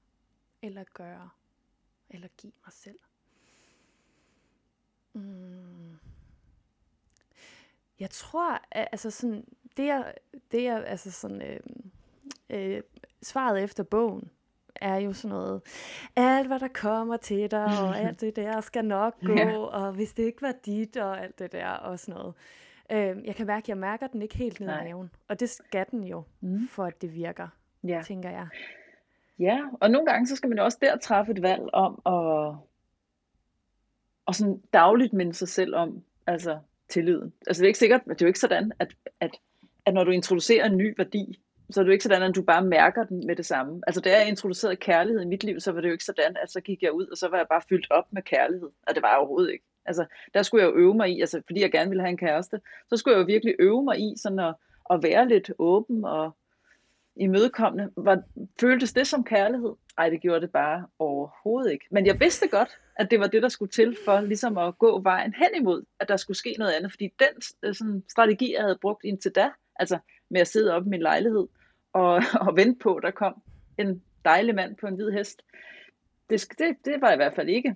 [0.61, 1.29] Eller gøre?
[2.09, 2.99] Eller give mig selv?
[5.13, 5.97] Mm.
[7.99, 9.47] Jeg tror, at, altså sådan,
[9.77, 10.11] det er,
[10.51, 11.59] det er altså sådan, øh,
[12.49, 12.81] øh,
[13.23, 14.31] svaret efter bogen,
[14.75, 15.61] er jo sådan noget,
[16.15, 19.57] alt hvad der kommer til dig, og alt det der skal nok gå, ja.
[19.57, 22.33] og hvis det ikke var dit, og alt det der, og sådan noget.
[22.91, 25.85] Øh, jeg kan mærke, jeg mærker den ikke helt ned ad maven, og det skal
[25.91, 26.67] den jo, mm.
[26.67, 27.47] for at det virker
[27.87, 28.01] ja.
[28.05, 28.47] tænker jeg.
[29.39, 32.55] Ja, og nogle gange så skal man også der træffe et valg om at
[34.25, 36.59] og sådan dagligt minde sig selv om altså
[36.89, 37.33] tilliden.
[37.47, 39.31] Altså det er ikke sikkert, det er jo ikke sådan, at, at,
[39.85, 42.41] at når du introducerer en ny værdi, så er det jo ikke sådan, at du
[42.41, 43.81] bare mærker den med det samme.
[43.87, 46.51] Altså da jeg introducerede kærlighed i mit liv, så var det jo ikke sådan, at
[46.51, 48.69] så gik jeg ud, og så var jeg bare fyldt op med kærlighed.
[48.87, 49.65] Og det var jeg overhovedet ikke.
[49.85, 52.17] Altså der skulle jeg jo øve mig i, altså fordi jeg gerne ville have en
[52.17, 52.59] kæreste,
[52.89, 54.55] så skulle jeg jo virkelig øve mig i sådan at,
[54.91, 56.35] at være lidt åben og,
[57.15, 57.91] imødekommende.
[57.97, 58.21] Var,
[58.59, 59.73] føltes det som kærlighed?
[59.97, 61.85] Nej, det gjorde det bare overhovedet ikke.
[61.91, 65.01] Men jeg vidste godt, at det var det, der skulle til for ligesom at gå
[65.01, 66.91] vejen hen imod, at der skulle ske noget andet.
[66.91, 69.97] Fordi den øh, sådan, strategi, jeg havde brugt indtil da, altså
[70.29, 71.47] med at sidde oppe i min lejlighed
[71.93, 73.41] og, og vente på, at der kom
[73.77, 75.41] en dejlig mand på en hvid hest,
[76.29, 77.75] det, det, det var i hvert fald ikke.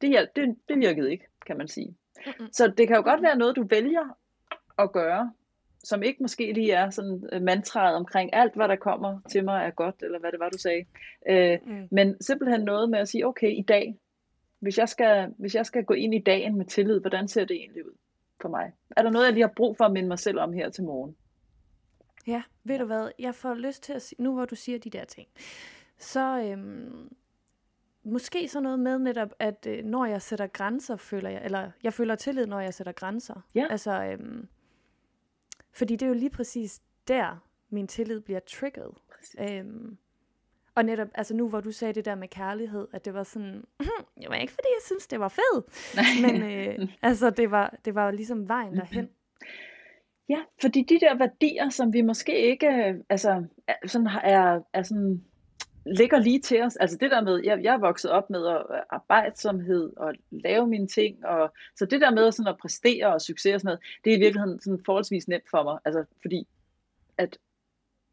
[0.00, 1.96] Det, det, det virkede ikke, kan man sige.
[2.52, 4.18] Så det kan jo godt være noget, du vælger
[4.78, 5.32] at gøre,
[5.84, 9.64] som ikke måske lige er sådan uh, mantraet omkring alt, hvad der kommer til mig
[9.66, 10.84] er godt, eller hvad det var, du sagde.
[11.30, 11.88] Uh, mm.
[11.90, 13.96] Men simpelthen noget med at sige, okay, i dag,
[14.60, 17.56] hvis jeg, skal, hvis jeg skal gå ind i dagen med tillid, hvordan ser det
[17.56, 17.92] egentlig ud?
[18.40, 18.72] for mig.
[18.96, 20.84] Er der noget, jeg lige har brug for at minde mig selv om her til
[20.84, 21.16] morgen?
[22.26, 24.90] Ja, ved du hvad, jeg får lyst til at sige, nu hvor du siger de
[24.90, 25.28] der ting,
[25.98, 27.14] så øhm,
[28.04, 31.92] måske så noget med netop, at øh, når jeg sætter grænser, føler jeg, eller jeg
[31.92, 33.40] føler tillid, når jeg sætter grænser.
[33.54, 33.66] Ja.
[33.70, 34.48] Altså, øhm,
[35.72, 38.94] fordi det er jo lige præcis der, min tillid bliver trigget.
[39.38, 39.96] Øhm,
[40.74, 43.64] og netop, altså nu hvor du sagde det der med kærlighed, at det var sådan,
[44.20, 45.62] det var ikke fordi jeg synes det var fed,
[46.22, 49.08] men øh, altså det var, det var ligesom vejen derhen.
[50.28, 55.24] Ja, fordi de der værdier, som vi måske ikke altså, er, sådan, er, er sådan,
[55.86, 56.76] ligger lige til os.
[56.76, 60.86] Altså det der med, jeg, jeg er vokset op med at, arbejdsomhed og lave mine
[60.86, 61.26] ting.
[61.26, 64.16] Og, så det der med sådan at præstere og succes og sådan noget, det er
[64.16, 65.78] i virkeligheden sådan forholdsvis nemt for mig.
[65.84, 66.48] Altså fordi,
[67.18, 67.38] at,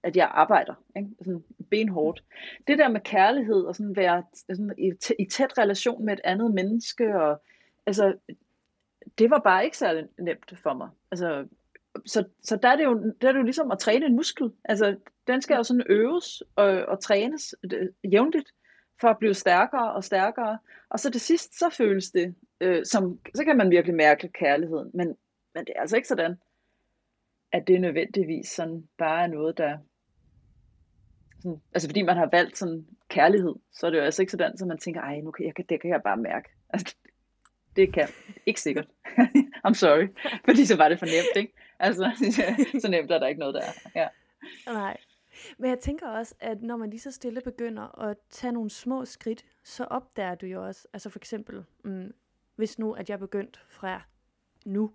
[0.03, 1.09] at jeg arbejder ikke?
[1.21, 2.23] Sådan benhårdt.
[2.67, 6.53] Det der med kærlighed og sådan være sådan i, i tæt relation med et andet
[6.53, 7.41] menneske, og,
[7.85, 8.13] altså,
[9.17, 10.89] det var bare ikke særlig nemt for mig.
[11.11, 11.45] Altså,
[12.05, 14.51] så, så der, er det jo, der er det jo ligesom at træne en muskel.
[14.63, 14.95] Altså,
[15.27, 18.51] den skal jo sådan øves og, og trænes øh, jævnligt
[19.01, 20.57] for at blive stærkere og stærkere.
[20.89, 24.91] Og så det sidste, så føles det, øh, som, så kan man virkelig mærke kærligheden.
[24.93, 25.07] Men,
[25.53, 26.35] men det er altså ikke sådan,
[27.51, 29.77] at det nødvendigvis sådan bare er noget, der...
[31.41, 34.51] Sådan, altså fordi man har valgt sådan kærlighed, så er det jo altså ikke sådan,
[34.61, 36.49] at man tænker, ej, nu kan jeg, det kan jeg bare mærke.
[36.69, 36.95] Altså,
[37.75, 38.07] det kan
[38.45, 38.87] ikke sikkert.
[39.67, 40.07] I'm sorry.
[40.45, 41.53] Fordi så var det for nemt, ikke?
[41.79, 42.11] Altså,
[42.81, 43.71] så nemt er der ikke noget der.
[43.95, 44.07] Ja.
[44.65, 44.97] Nej.
[45.57, 49.05] Men jeg tænker også, at når man lige så stille begynder at tage nogle små
[49.05, 52.13] skridt, så opdager du jo også, altså for eksempel, mm,
[52.55, 54.01] hvis nu, at jeg begyndt fra
[54.65, 54.91] nu,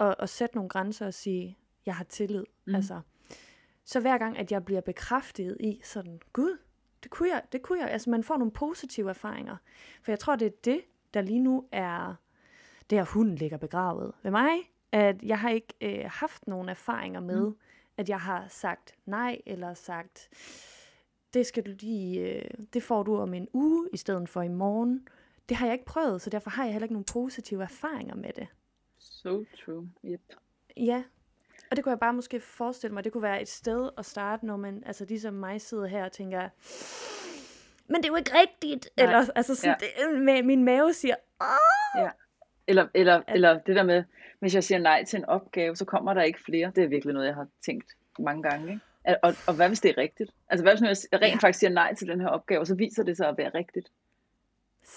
[0.00, 2.44] at, at sætte nogle grænser og sige, jeg har tillid.
[2.64, 2.74] Mm.
[2.74, 3.00] Altså,
[3.84, 6.58] så hver gang, at jeg bliver bekræftet i sådan, gud,
[7.02, 9.56] det kunne jeg, det kunne jeg, altså man får nogle positive erfaringer.
[10.02, 10.80] For jeg tror, det er det,
[11.14, 12.14] der lige nu er,
[12.90, 14.50] der hunden ligger begravet ved mig,
[14.92, 17.56] at jeg har ikke øh, haft nogen erfaringer med, mm.
[17.96, 20.28] at jeg har sagt nej, eller sagt,
[21.34, 24.48] det skal du lige, øh, det får du om en uge, i stedet for i
[24.48, 25.08] morgen.
[25.48, 28.32] Det har jeg ikke prøvet, så derfor har jeg heller ikke nogen positive erfaringer med
[28.36, 28.46] det.
[28.98, 30.20] So true, yep.
[30.76, 31.04] Ja,
[31.70, 34.46] og det kunne jeg bare måske forestille mig, det kunne være et sted at starte,
[34.46, 36.48] når man, altså ligesom mig sidder her og tænker,
[37.88, 38.90] men det er jo ikke rigtigt.
[38.96, 39.06] Nej.
[39.06, 40.04] Eller altså sådan, ja.
[40.06, 42.02] det, med, min mave siger, Åh!
[42.02, 42.10] Ja.
[42.66, 44.04] Eller, eller, at, eller det der med,
[44.40, 46.72] hvis jeg siger nej til en opgave, så kommer der ikke flere.
[46.76, 47.86] Det er virkelig noget, jeg har tænkt
[48.18, 48.72] mange gange.
[48.72, 49.24] Ikke?
[49.24, 50.30] Og, og hvad hvis det er rigtigt?
[50.48, 51.46] Altså hvad hvis jeg rent ja.
[51.46, 53.88] faktisk siger nej til den her opgave, og så viser det sig at være rigtigt?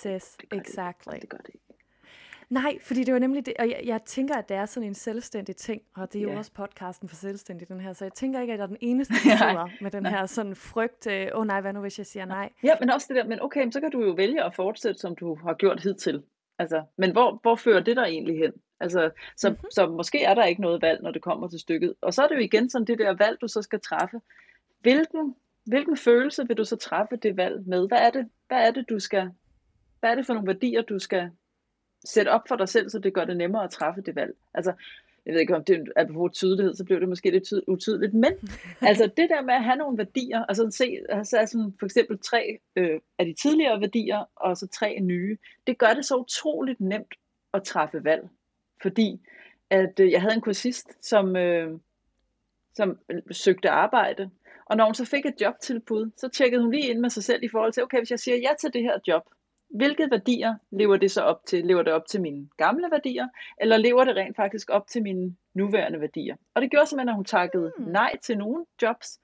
[0.03, 0.21] Det
[0.51, 1.13] exactly.
[1.13, 1.65] Det, det gør det ikke.
[2.49, 4.95] Nej, fordi det var nemlig det, og jeg, jeg tænker, at det er sådan en
[4.95, 6.37] selvstændig ting, og det er jo yeah.
[6.37, 9.13] også podcasten for selvstændig, den her, så jeg tænker ikke, at jeg er den eneste,
[9.29, 12.25] der sidder med den her sådan frygt, åh oh, nej, hvad nu hvis jeg siger
[12.25, 12.49] nej?
[12.63, 15.15] Ja, men også det der, men okay, så kan du jo vælge at fortsætte, som
[15.15, 16.23] du har gjort hidtil.
[16.59, 18.51] Altså, men hvor, hvor fører det der egentlig hen?
[18.80, 19.71] Altså, så, mm-hmm.
[19.71, 21.95] så måske er der ikke noget valg, når det kommer til stykket.
[22.01, 24.21] Og så er det jo igen sådan det der valg, du så skal træffe.
[24.82, 27.88] Hvilken, hvilken følelse vil du så træffe det valg med?
[27.88, 29.32] Hvad er det, hvad er det du skal,
[29.99, 31.32] hvad er det for nogle værdier, du skal
[32.05, 34.36] sætte op for dig selv, så det gør det nemmere at træffe det valg.
[34.53, 34.73] Altså,
[35.25, 38.34] jeg ved ikke om det er på tydelighed, så blev det måske lidt utydeligt, men
[38.89, 42.59] altså det der med at have nogle værdier, altså se, altså sådan for eksempel tre
[42.75, 47.13] øh, af de tidligere værdier, og så tre nye, det gør det så utroligt nemt
[47.53, 48.30] at træffe valg,
[48.82, 49.21] fordi
[49.69, 51.80] at øh, jeg havde en kursist, som, øh,
[52.73, 52.99] som
[53.32, 54.30] søgte arbejde,
[54.65, 57.43] og når hun så fik et jobtilbud, så tjekkede hun lige ind med sig selv
[57.43, 59.23] i forhold til, okay, hvis jeg siger ja til det her job,
[59.69, 61.65] hvilke værdier lever det så op til?
[61.65, 63.27] Lever det op til mine gamle værdier,
[63.61, 66.36] eller lever det rent faktisk op til mine nuværende værdier?
[66.53, 67.91] Og det gjorde simpelthen, at hun takkede hmm.
[67.91, 69.19] nej til nogle jobs,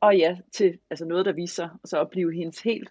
[0.00, 2.90] og ja til altså noget, der viser sig at blive hendes helt,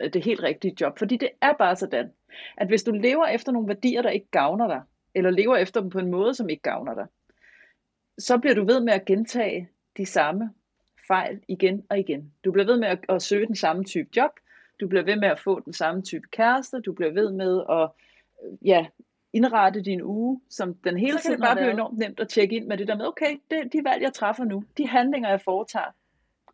[0.00, 0.98] øh, det helt rigtige job.
[0.98, 2.12] Fordi det er bare sådan,
[2.56, 4.82] at hvis du lever efter nogle værdier, der ikke gavner dig,
[5.14, 7.06] eller lever efter dem på en måde, som ikke gavner dig,
[8.18, 10.50] så bliver du ved med at gentage de samme
[11.08, 12.32] fejl igen og igen.
[12.44, 14.30] Du bliver ved med at, at søge den samme type job,
[14.80, 17.90] du bliver ved med at få den samme type kæreste, du bliver ved med at
[18.62, 18.86] ja,
[19.32, 22.78] indrette din uge, som den hele tiden bare blive enormt nemt at tjekke ind med
[22.78, 25.90] det der med, okay, det, de valg, jeg træffer nu, de handlinger, jeg foretager,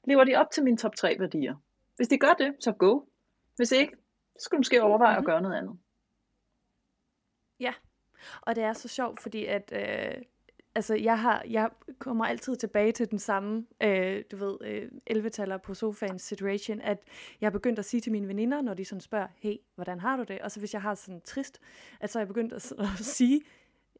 [0.04, 1.54] lever de op til mine top 3 værdier?
[1.96, 3.00] Hvis de gør det, så go.
[3.56, 3.96] Hvis ikke,
[4.38, 5.22] så skal du måske overveje mm-hmm.
[5.22, 5.78] at gøre noget andet.
[7.60, 7.72] Ja,
[8.40, 10.22] og det er så sjovt, fordi at øh,
[10.74, 15.58] altså, jeg, har, jeg kommer altid tilbage til den samme, øh, du ved, øh, 11
[15.64, 16.98] på sofaen situation, at
[17.40, 20.16] jeg er begyndt at sige til mine veninder, når de sådan spørger, hey, hvordan har
[20.16, 20.38] du det?
[20.38, 21.60] Og så hvis jeg har sådan trist,
[22.00, 23.42] at så er jeg begyndt at, at sige,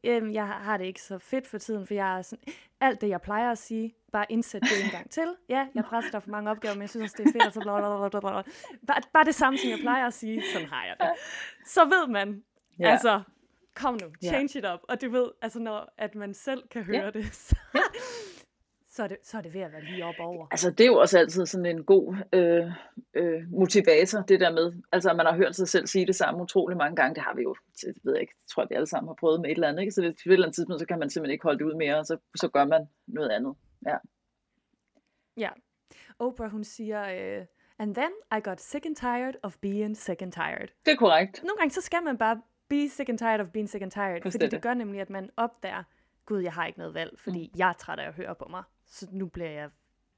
[0.03, 3.09] øh, jeg har det ikke så fedt for tiden, for jeg er sådan, alt det,
[3.09, 5.35] jeg plejer at sige, bare indsæt det en gang til.
[5.49, 7.53] Ja, jeg presser dig for mange opgaver, men jeg synes også, det er fedt, og
[7.53, 8.41] så blablabla.
[8.87, 11.09] Bare, bare det samme, som jeg plejer at sige, sådan har jeg det.
[11.65, 12.43] Så ved man,
[12.79, 12.91] ja.
[12.91, 13.21] altså,
[13.75, 14.59] kom nu, change ja.
[14.59, 14.79] it up.
[14.89, 17.09] Og du ved, altså når at man selv kan høre ja.
[17.09, 17.55] det, så,
[18.95, 20.47] så, er det, så er det ved at være lige op over.
[20.51, 22.71] Altså det er jo også altid sådan en god øh,
[23.13, 26.77] øh, motivator, det der med, altså man har hørt sig selv sige det samme utrolig
[26.77, 29.09] mange gange, det har vi jo, det ved jeg ikke, tror jeg, vi alle sammen
[29.09, 29.91] har prøvet med et eller andet, ikke?
[29.91, 31.75] så det, til et eller andet tidspunkt, så kan man simpelthen ikke holde det ud
[31.75, 33.55] mere, og så, så gør man noget andet.
[33.85, 33.97] Ja.
[35.37, 35.49] Ja.
[36.19, 37.45] Oprah, hun siger, uh,
[37.79, 40.67] and then I got sick and tired of being sick and tired.
[40.85, 41.43] Det er korrekt.
[41.43, 44.21] Nogle gange, så skal man bare be sick and tired of being sick and tired,
[44.21, 44.51] Forstår fordi det.
[44.51, 45.83] det gør nemlig, at man opdager,
[46.25, 47.59] gud, jeg har ikke noget valg, fordi mm.
[47.59, 49.69] jeg er træt af at høre på mig, så nu bliver jeg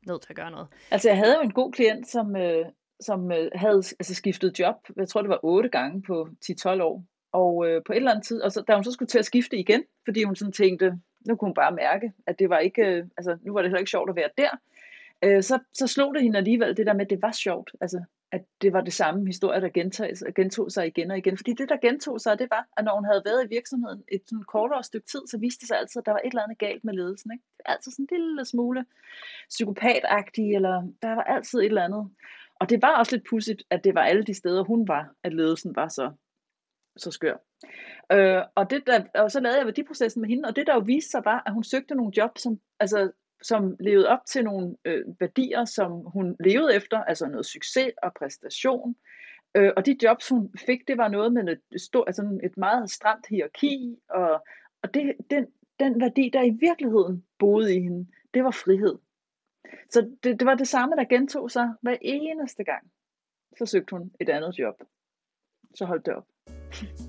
[0.07, 0.67] nødt til at gøre noget.
[0.91, 2.65] Altså, jeg havde jo en god klient, som, øh,
[2.99, 7.03] som øh, havde altså, skiftet job, jeg tror, det var otte gange på 10-12 år,
[7.31, 9.25] og øh, på et eller andet tid, og så, da hun så skulle til at
[9.25, 12.81] skifte igen, fordi hun sådan tænkte, nu kunne hun bare mærke, at det var ikke,
[12.81, 14.49] øh, altså nu var det heller ikke sjovt at være der,
[15.23, 18.03] øh, så, så slog det hende alligevel det der med, at det var sjovt, altså
[18.32, 21.38] at det var det samme historie, der gentog, gentog sig igen og igen.
[21.38, 24.21] Fordi det, der gentog sig, det var, at når hun havde været i virksomheden et
[24.25, 26.57] sådan kortere stykke tid, så viste det sig altid, at der var et eller andet
[26.57, 27.32] galt med ledelsen.
[27.32, 27.43] Ikke?
[27.65, 28.86] Altid sådan en lille smule
[29.49, 32.09] psykopatagtig, eller der var altid et eller andet.
[32.59, 35.34] Og det var også lidt pudsigt, at det var alle de steder, hun var, at
[35.34, 36.11] ledelsen var så,
[36.97, 37.38] så skør.
[38.11, 40.80] Øh, og, det der, og så lavede jeg værdiprocessen med hende, og det der jo
[40.80, 43.11] viste sig var, at hun søgte nogle job, som, altså,
[43.41, 48.13] som levede op til nogle øh, værdier, som hun levede efter, altså noget succes og
[48.13, 48.95] præstation.
[49.55, 52.91] Øh, og de jobs, hun fik, det var noget med et, stort, altså et meget
[52.91, 54.43] stramt hierarki, og,
[54.83, 55.47] og det, den,
[55.79, 58.97] den værdi, der i virkeligheden boede i hende, det var frihed.
[59.89, 62.91] Så det, det var det samme, der gentog sig hver eneste gang.
[63.57, 64.83] Så søgte hun et andet job.
[65.75, 66.27] Så holdt det op.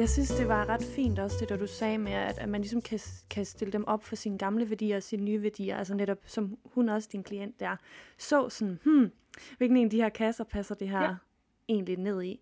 [0.00, 2.60] Jeg synes, det var ret fint også det, der du sagde med, at, at man
[2.60, 5.76] ligesom kan, kan stille dem op for sine gamle værdier og sine nye værdier.
[5.76, 7.76] Altså netop, som hun også, din klient der,
[8.18, 9.10] så sådan, hmm,
[9.56, 11.14] hvilken en af de her kasser passer det her ja.
[11.68, 12.40] egentlig ned i.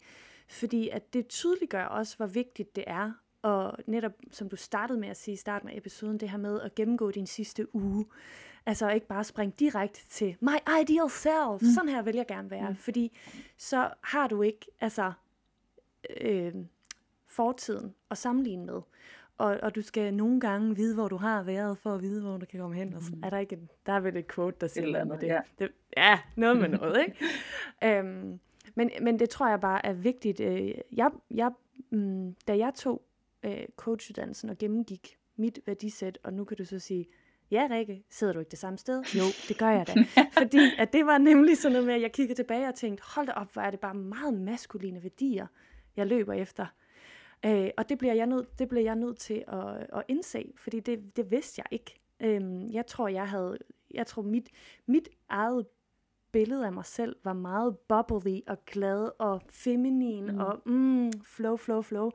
[0.48, 5.08] Fordi at det tydeliggør også, hvor vigtigt det er, og netop som du startede med
[5.08, 8.06] at sige i starten af episoden, det her med at gennemgå din sidste uge.
[8.66, 11.62] Altså ikke bare springe direkte til my ideal self.
[11.62, 11.68] Mm.
[11.74, 12.68] Sådan her vil jeg gerne være.
[12.68, 12.76] Mm.
[12.76, 13.18] Fordi
[13.56, 15.12] så har du ikke, altså...
[16.20, 16.54] Øh,
[17.28, 18.80] fortiden at sammenligne med.
[19.38, 22.36] Og, og du skal nogle gange vide, hvor du har været, for at vide, hvor
[22.36, 22.94] du kan komme hen.
[22.94, 23.22] Og så, mm.
[23.24, 25.26] er der ikke en, der er vel et quote, der siger noget, det.
[25.26, 25.40] Ja.
[25.58, 25.68] det.
[25.96, 27.24] Ja, noget med noget, ikke?
[27.98, 28.40] øhm,
[28.74, 30.40] men, men det tror jeg bare er vigtigt.
[30.40, 31.50] Øh, jeg, jeg,
[31.90, 33.02] mm, da jeg tog
[33.42, 37.06] øh, coachuddannelsen og gennemgik mit værdisæt, og nu kan du så sige,
[37.50, 39.02] ja Rikke, sidder du ikke det samme sted?
[39.14, 39.94] Jo, det gør jeg da.
[40.42, 43.26] Fordi at det var nemlig sådan noget med, at jeg kiggede tilbage og tænkte, hold
[43.26, 45.46] da op, hvor er det bare meget maskuline værdier,
[45.96, 46.66] jeg løber efter.
[47.44, 50.80] Øh, og det bliver jeg nødt, det bliver jeg nødt til at, at indse, fordi
[50.80, 51.96] det, det vidste jeg ikke.
[52.20, 53.58] Øh, jeg tror, jeg havde,
[53.90, 54.50] jeg tror mit,
[54.86, 55.66] mit eget
[56.32, 60.38] billede af mig selv var meget bubbly og glad og feminin mm.
[60.38, 62.10] og mm, flow, flow, flow.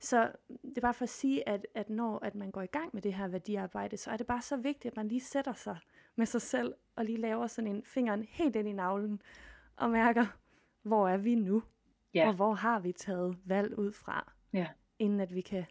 [0.00, 2.90] Så det er bare for at sige, at, at når at man går i gang
[2.92, 5.76] med det her værdiarbejde, så er det bare så vigtigt, at man lige sætter sig
[6.16, 9.22] med sig selv og lige laver sådan en fingeren helt ind i navlen
[9.76, 10.26] og mærker,
[10.82, 11.62] hvor er vi nu?
[12.14, 12.28] Ja.
[12.28, 14.32] Og hvor har vi taget valg ud fra?
[14.52, 14.66] Ja.
[14.98, 15.64] inden at vi kan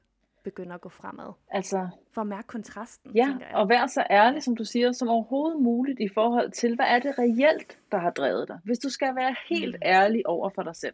[0.43, 1.33] begynde at gå fremad.
[1.51, 3.55] Altså, for at mærke kontrasten, ja, tænker jeg.
[3.55, 6.99] og vær så ærlig, som du siger, som overhovedet muligt i forhold til, hvad er
[6.99, 8.59] det reelt, der har drevet dig?
[8.63, 9.81] Hvis du skal være helt mm.
[9.85, 10.93] ærlig over for dig selv,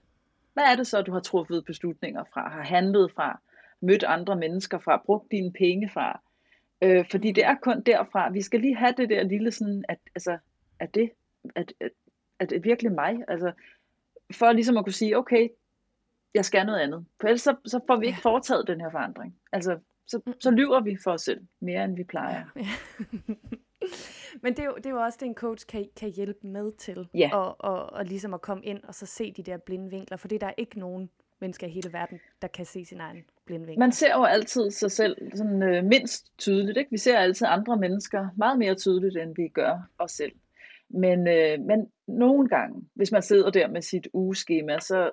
[0.53, 3.41] hvad er det så, du har truffet beslutninger fra, har handlet fra,
[3.81, 6.21] mødt andre mennesker fra, brugt dine penge fra?
[6.81, 9.97] Øh, fordi det er kun derfra, vi skal lige have det der lille sådan, at
[10.15, 10.37] altså,
[10.79, 11.11] er det,
[11.55, 11.91] at, at,
[12.39, 13.15] at det virkelig mig?
[13.27, 13.51] Altså,
[14.33, 15.49] for ligesom at kunne sige, okay,
[16.35, 17.05] jeg skal noget andet.
[17.21, 19.35] For ellers så, så får vi ikke foretaget den her forandring.
[19.51, 22.45] Altså, så, så lyver vi for os selv mere, end vi plejer.
[22.55, 22.67] Ja.
[24.43, 26.71] Men det er, jo, det er jo også det, en coach kan, kan hjælpe med
[26.77, 27.09] til.
[27.13, 27.29] Ja.
[27.33, 30.17] Og, og, og ligesom at komme ind og så se de der blinde vinkler.
[30.17, 31.09] For det der er ikke nogen
[31.41, 33.85] mennesker i hele verden, der kan se sin egen blinde vinkler.
[33.85, 36.77] Man ser jo altid sig selv sådan, øh, mindst tydeligt.
[36.77, 36.91] Ikke?
[36.91, 40.31] Vi ser altid andre mennesker meget mere tydeligt, end vi gør os selv.
[40.89, 45.11] Men, øh, men nogle gange, hvis man sidder der med sit ugeskema, så,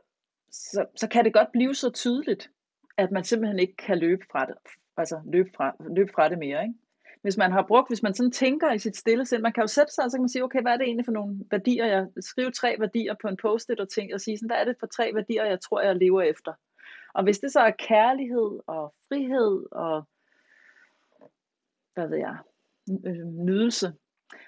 [0.53, 2.51] så, så kan det godt blive så tydeligt,
[2.97, 4.55] at man simpelthen ikke kan løbe fra det,
[4.97, 6.63] altså løbe fra, løbe fra det mere.
[6.63, 6.75] Ikke?
[7.23, 9.67] Hvis man har brugt, hvis man sådan tænker i sit stille sind, man kan jo
[9.67, 11.87] sætte sig, og så kan man sige, okay, hvad er det egentlig for nogle værdier,
[11.87, 14.77] jeg skriver tre værdier på en post-it og, tænke, og sige, sådan, hvad er det
[14.81, 16.53] for tre værdier, jeg tror, jeg lever efter.
[17.15, 20.05] Og hvis det så er kærlighed og frihed og,
[21.95, 22.37] hvad ved jeg,
[23.07, 23.93] øh, nydelse,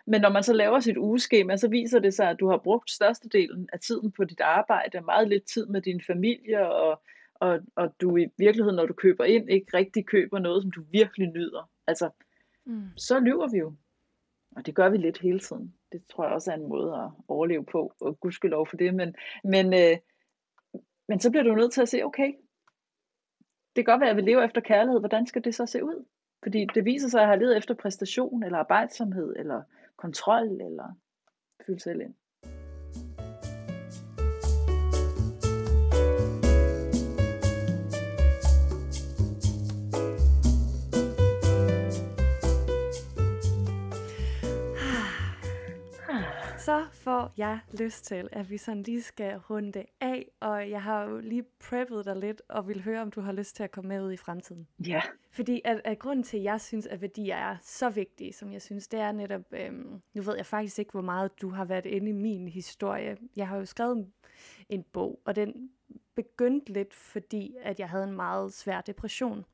[0.06, 2.90] men når man så laver sit ugeskema, så viser det sig, at du har brugt
[2.90, 7.02] størstedelen af tiden på dit arbejde, meget lidt tid med din familie, og,
[7.34, 10.82] og, og du i virkeligheden, når du køber ind, ikke rigtig køber noget, som du
[10.90, 11.70] virkelig nyder.
[11.86, 12.10] Altså,
[12.66, 12.88] mm.
[12.96, 13.74] så lyver vi jo.
[14.56, 15.74] Og det gør vi lidt hele tiden.
[15.92, 18.94] Det tror jeg også er en måde at overleve på, og gudskelov for det.
[18.94, 19.14] Men,
[19.44, 19.96] men, øh,
[21.08, 22.32] men så bliver du nødt til at se, okay,
[23.76, 25.00] det kan godt være, at jeg vil leve efter kærlighed.
[25.00, 26.04] Hvordan skal det så se ud?
[26.44, 29.62] Fordi det viser sig, at have har levet efter præstation, eller arbejdsomhed, eller
[29.96, 30.98] kontrol, eller
[31.66, 32.14] fylde selv ind.
[47.04, 51.18] Får jeg lyst til, at vi sådan lige skal runde af, og jeg har jo
[51.18, 54.02] lige preppet dig lidt, og vil høre, om du har lyst til at komme med
[54.02, 54.68] ud i fremtiden.
[54.86, 55.02] Ja.
[55.30, 58.62] Fordi at, at grunden til, at jeg synes, at værdier er så vigtige, som jeg
[58.62, 61.86] synes, det er netop, øhm, nu ved jeg faktisk ikke, hvor meget du har været
[61.86, 63.16] inde i min historie.
[63.36, 64.06] Jeg har jo skrevet
[64.68, 65.70] en bog, og den
[66.14, 69.44] begyndte lidt, fordi at jeg havde en meget svær depression.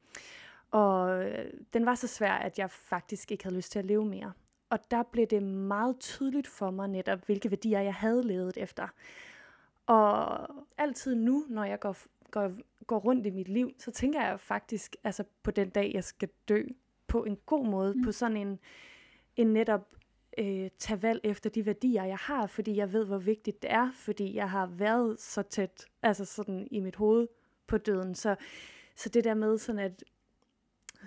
[0.70, 4.04] Og øh, den var så svær, at jeg faktisk ikke havde lyst til at leve
[4.04, 4.32] mere.
[4.70, 8.88] Og der blev det meget tydeligt for mig netop, hvilke værdier jeg havde levet efter.
[9.86, 10.48] Og
[10.78, 11.96] altid nu, når jeg går,
[12.30, 12.52] går,
[12.86, 16.28] går rundt i mit liv, så tænker jeg faktisk altså på den dag, jeg skal
[16.48, 16.62] dø,
[17.06, 18.02] på en god måde, mm.
[18.02, 18.58] på sådan en,
[19.36, 19.96] en netop
[20.38, 23.90] øh, tage valg efter de værdier, jeg har, fordi jeg ved, hvor vigtigt det er,
[23.94, 27.28] fordi jeg har været så tæt, altså sådan i mit hoved
[27.66, 28.14] på døden.
[28.14, 28.36] Så,
[28.96, 30.04] så det der med sådan, at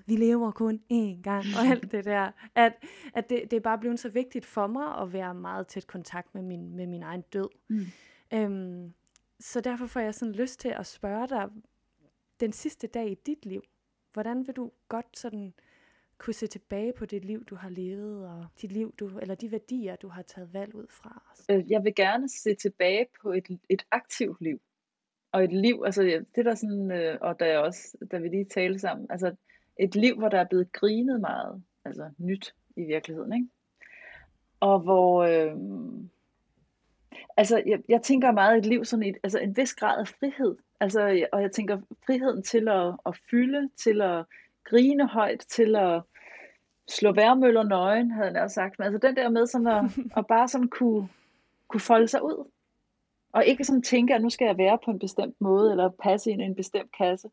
[0.06, 2.32] vi lever kun én gang, og alt det der.
[2.56, 2.74] At,
[3.14, 6.36] at det, det er bare blevet så vigtigt for mig at være meget tæt kontakt
[6.36, 7.50] med min, med min egen død.
[7.68, 7.86] Mm.
[8.34, 8.94] Øhm,
[9.40, 11.50] så derfor får jeg sådan lyst til at spørge dig,
[12.40, 13.62] den sidste dag i dit liv,
[14.14, 15.54] hvordan vil du godt sådan
[16.18, 19.52] kunne se tilbage på det liv, du har levet, og dit liv, du, eller de
[19.52, 21.36] værdier, du har taget valg ud fra?
[21.52, 24.62] Øh, jeg vil gerne se tilbage på et, et aktivt liv.
[25.32, 28.46] Og et liv, altså det der sådan, øh, og da jeg også, da vi lige
[28.46, 29.36] talte sammen, altså
[29.80, 33.48] et liv, hvor der er blevet grinet meget, altså nyt i virkeligheden, ikke?
[34.60, 35.58] Og hvor, øh,
[37.38, 40.56] altså jeg, jeg tænker meget et liv sådan et, altså en vis grad af frihed,
[40.80, 44.26] altså, og jeg tænker friheden til at, at fylde, til at
[44.64, 46.02] grine højt, til at
[46.90, 49.84] slå værmøller nøgen, havde jeg sagt, men altså den der med sådan at,
[50.18, 51.10] at bare sådan kunne,
[51.68, 52.50] kunne folde sig ud,
[53.34, 56.32] og ikke sådan tænke, at nu skal jeg være på en bestemt måde, eller passe
[56.32, 57.30] ind i en bestemt kasse.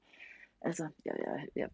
[0.62, 1.68] Altså, jeg, jeg, jeg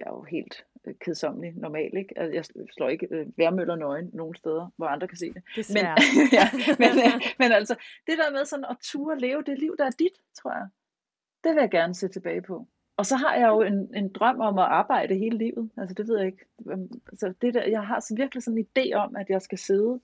[0.00, 2.18] jeg er jo helt øh, kedsommelig normal, ikke?
[2.18, 5.42] Altså, jeg slår ikke øh, værmøller nøgen nogen steder, hvor andre kan se det.
[5.56, 5.84] det men,
[6.38, 6.46] ja,
[6.78, 7.74] men, øh, men altså,
[8.06, 10.68] det der med sådan at ture leve det liv, der er dit, tror jeg,
[11.44, 12.66] det vil jeg gerne se tilbage på.
[12.96, 15.70] Og så har jeg jo en, en drøm om at arbejde hele livet.
[15.76, 16.44] Altså det ved jeg ikke.
[17.10, 20.00] Altså, det der, jeg har så virkelig sådan en idé om, at jeg skal sidde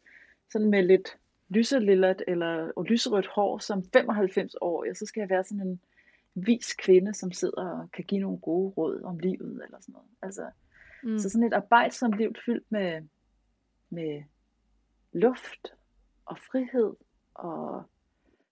[0.51, 1.19] sådan med lidt
[1.49, 4.87] lyselillet eller lyserødt hår som 95 år.
[4.91, 5.81] Og så skal jeg være sådan en,
[6.37, 10.09] vis kvinde, som sidder og kan give nogle gode råd om livet, eller sådan noget.
[10.23, 10.51] Altså,
[11.03, 11.19] mm.
[11.19, 13.03] Så sådan et arbejdsomt liv fyldt med,
[13.91, 14.23] med
[15.13, 15.75] luft
[16.25, 16.95] og frihed
[17.35, 17.83] og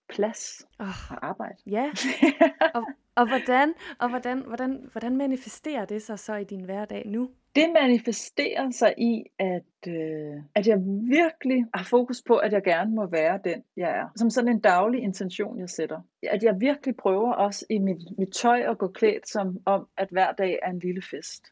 [0.09, 0.87] plads oh.
[0.87, 1.57] og arbejde.
[1.67, 1.93] Ja,
[2.75, 7.31] og, og, hvordan, og hvordan, hvordan, hvordan manifesterer det sig så i din hverdag nu?
[7.55, 12.95] Det manifesterer sig i, at, øh, at jeg virkelig har fokus på, at jeg gerne
[12.95, 14.09] må være den, jeg er.
[14.17, 16.01] Som sådan en daglig intention, jeg sætter.
[16.23, 20.09] At jeg virkelig prøver også i mit, mit tøj at gå klædt som om, at
[20.11, 21.45] hver dag er en lille fest.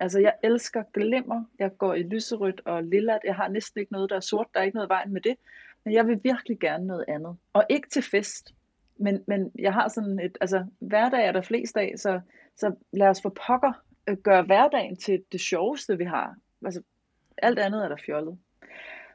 [0.00, 1.44] Altså, jeg elsker glimmer.
[1.58, 3.18] Jeg går i lyserødt og lilla.
[3.24, 4.46] Jeg har næsten ikke noget, der er sort.
[4.54, 5.36] Der er ikke noget vejen med det.
[5.84, 7.36] Men jeg vil virkelig gerne noget andet.
[7.52, 8.54] Og ikke til fest.
[8.96, 12.20] Men, men jeg har sådan et, altså hverdag er der flest af, så,
[12.56, 13.72] så lad os få pokker
[14.22, 16.36] gøre hverdagen til det sjoveste, vi har.
[16.64, 16.82] Altså,
[17.38, 18.38] alt andet er der fjollet.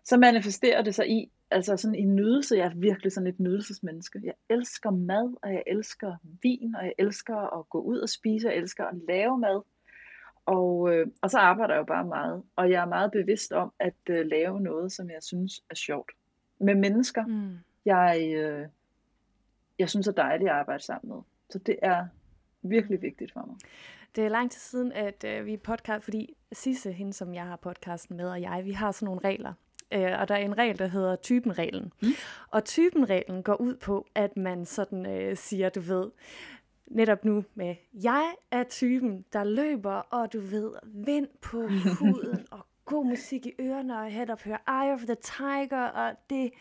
[0.04, 2.56] Så manifesterer det sig i, altså sådan en nydelse.
[2.56, 4.22] Jeg er virkelig sådan et nydelsesmenneske.
[4.24, 8.48] Jeg elsker mad, og jeg elsker vin, og jeg elsker at gå ud og spise,
[8.48, 9.62] og jeg elsker at lave mad.
[10.46, 12.44] Og, øh, og så arbejder jeg jo bare meget.
[12.56, 16.12] Og jeg er meget bevidst om at øh, lave noget, som jeg synes er sjovt.
[16.60, 17.58] Med mennesker, mm.
[17.86, 18.68] jeg, øh,
[19.80, 21.22] jeg synes er dejligt at arbejde sammen med.
[21.50, 22.08] Så det er
[22.62, 23.56] virkelig vigtigt for mig.
[24.18, 27.56] Det er lang tid siden, at øh, vi podcast, fordi Sisse, hende som jeg har
[27.56, 29.54] podcasten med, og jeg, vi har sådan nogle regler.
[29.94, 31.92] Øh, og der er en regel, der hedder typenreglen.
[32.02, 32.08] Mm.
[32.52, 36.12] Og typenreglen går ud på, at man sådan øh, siger, du ved,
[36.88, 41.68] netop nu med, jeg er typen, der løber, og du ved, vind på
[42.00, 46.16] huden, og god musik i ørerne, og head up hører Eye of the Tiger, og
[46.30, 46.52] det,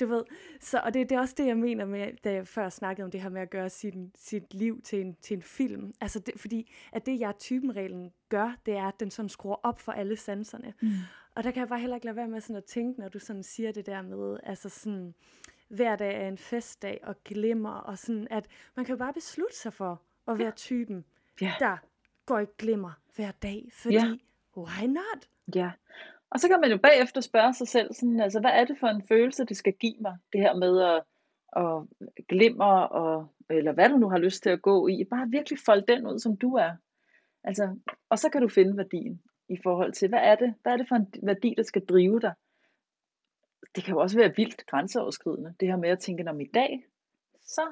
[0.00, 0.24] du ved,
[0.60, 3.10] så, og det, det er også det, jeg mener med, da jeg før snakkede om
[3.10, 5.94] det her med at gøre sin, sit liv til en, til en film.
[6.00, 9.78] Altså, det, fordi at det, jeg typen-reglen gør, det er, at den sådan skruer op
[9.78, 10.74] for alle sanserne.
[10.82, 10.88] Mm.
[11.34, 13.18] Og der kan jeg bare heller ikke lade være med sådan at tænke, når du
[13.18, 15.14] sådan siger det der med, altså sådan,
[15.68, 19.56] hver dag er en festdag og glimmer, og sådan, at man kan jo bare beslutte
[19.56, 20.52] sig for at være ja.
[20.56, 21.04] typen,
[21.40, 21.52] ja.
[21.58, 21.76] der
[22.26, 24.16] går i glimmer hver dag, fordi ja
[24.56, 25.28] why not?
[25.54, 25.70] Ja,
[26.30, 28.86] Og så kan man jo bagefter spørge sig selv, sådan, altså, hvad er det for
[28.86, 31.02] en følelse, det skal give mig, det her med at,
[31.56, 31.82] at
[32.28, 35.04] glimmer, og, eller hvad du nu har lyst til at gå i.
[35.10, 36.72] Bare virkelig folde den ud, som du er.
[37.44, 37.76] Altså,
[38.08, 40.88] og så kan du finde værdien i forhold til, hvad er det, hvad er det
[40.88, 42.32] for en værdi, der skal drive dig?
[43.74, 46.86] Det kan jo også være vildt grænseoverskridende, det her med at tænke, om i dag,
[47.40, 47.62] så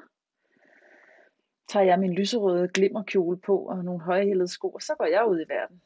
[1.67, 5.39] tager jeg min lyserøde glimmerkjole på og nogle højhælede sko, og så går jeg ud
[5.39, 5.81] i verden.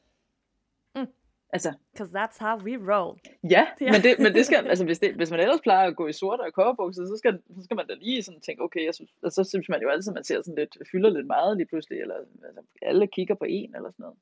[1.54, 3.20] Altså, Because that's how we roll.
[3.50, 3.91] ja, Ja.
[3.91, 6.14] men, det, men det skal, altså hvis, det, hvis man ellers plejer at gå i
[6.14, 9.12] sorte og kobberbukser, så skal, så skal man da lige sådan tænke, okay, jeg synes,
[9.24, 11.68] og så synes man jo altid, at man ser sådan lidt, fylder lidt meget lige
[11.68, 14.18] pludselig, eller altså, alle kigger på en eller sådan noget.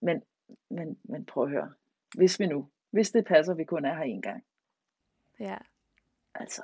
[0.00, 0.22] Men,
[0.70, 1.72] men, men prøv at høre,
[2.14, 4.44] hvis vi nu, hvis det passer, vi kun er her en gang,
[5.40, 5.56] Ja.
[6.34, 6.62] altså,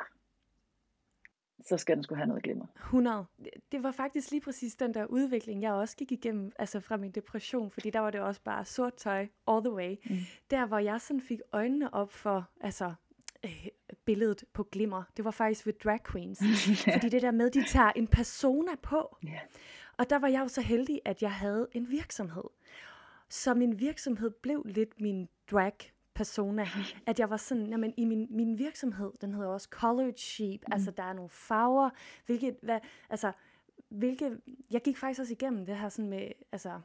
[1.68, 2.66] så skal den skulle have noget glimmer.
[2.76, 3.24] 100.
[3.72, 7.10] Det var faktisk lige præcis den der udvikling, jeg også gik igennem, altså fra min
[7.10, 9.96] depression, fordi der var det også bare sort tøj all the way.
[10.10, 10.16] Mm.
[10.50, 12.94] Der, hvor jeg sådan fik øjnene op for, altså
[13.44, 13.66] øh,
[14.04, 16.42] billedet på glimmer, det var faktisk ved drag queens.
[16.92, 19.16] Fordi det der med, de tager en persona på.
[19.24, 19.40] Ja.
[19.98, 22.44] Og der var jeg jo så heldig, at jeg havde en virksomhed.
[23.28, 26.66] Så min virksomhed blev lidt min drag persona.
[27.06, 30.72] At jeg var sådan, jamen i min, min virksomhed, den hedder også Colored Sheep, mm.
[30.72, 31.90] altså der er nogle farver,
[32.26, 33.32] hvilket, hvad, altså,
[33.88, 34.36] hvilke,
[34.70, 36.80] jeg gik faktisk også igennem det her sådan med, altså,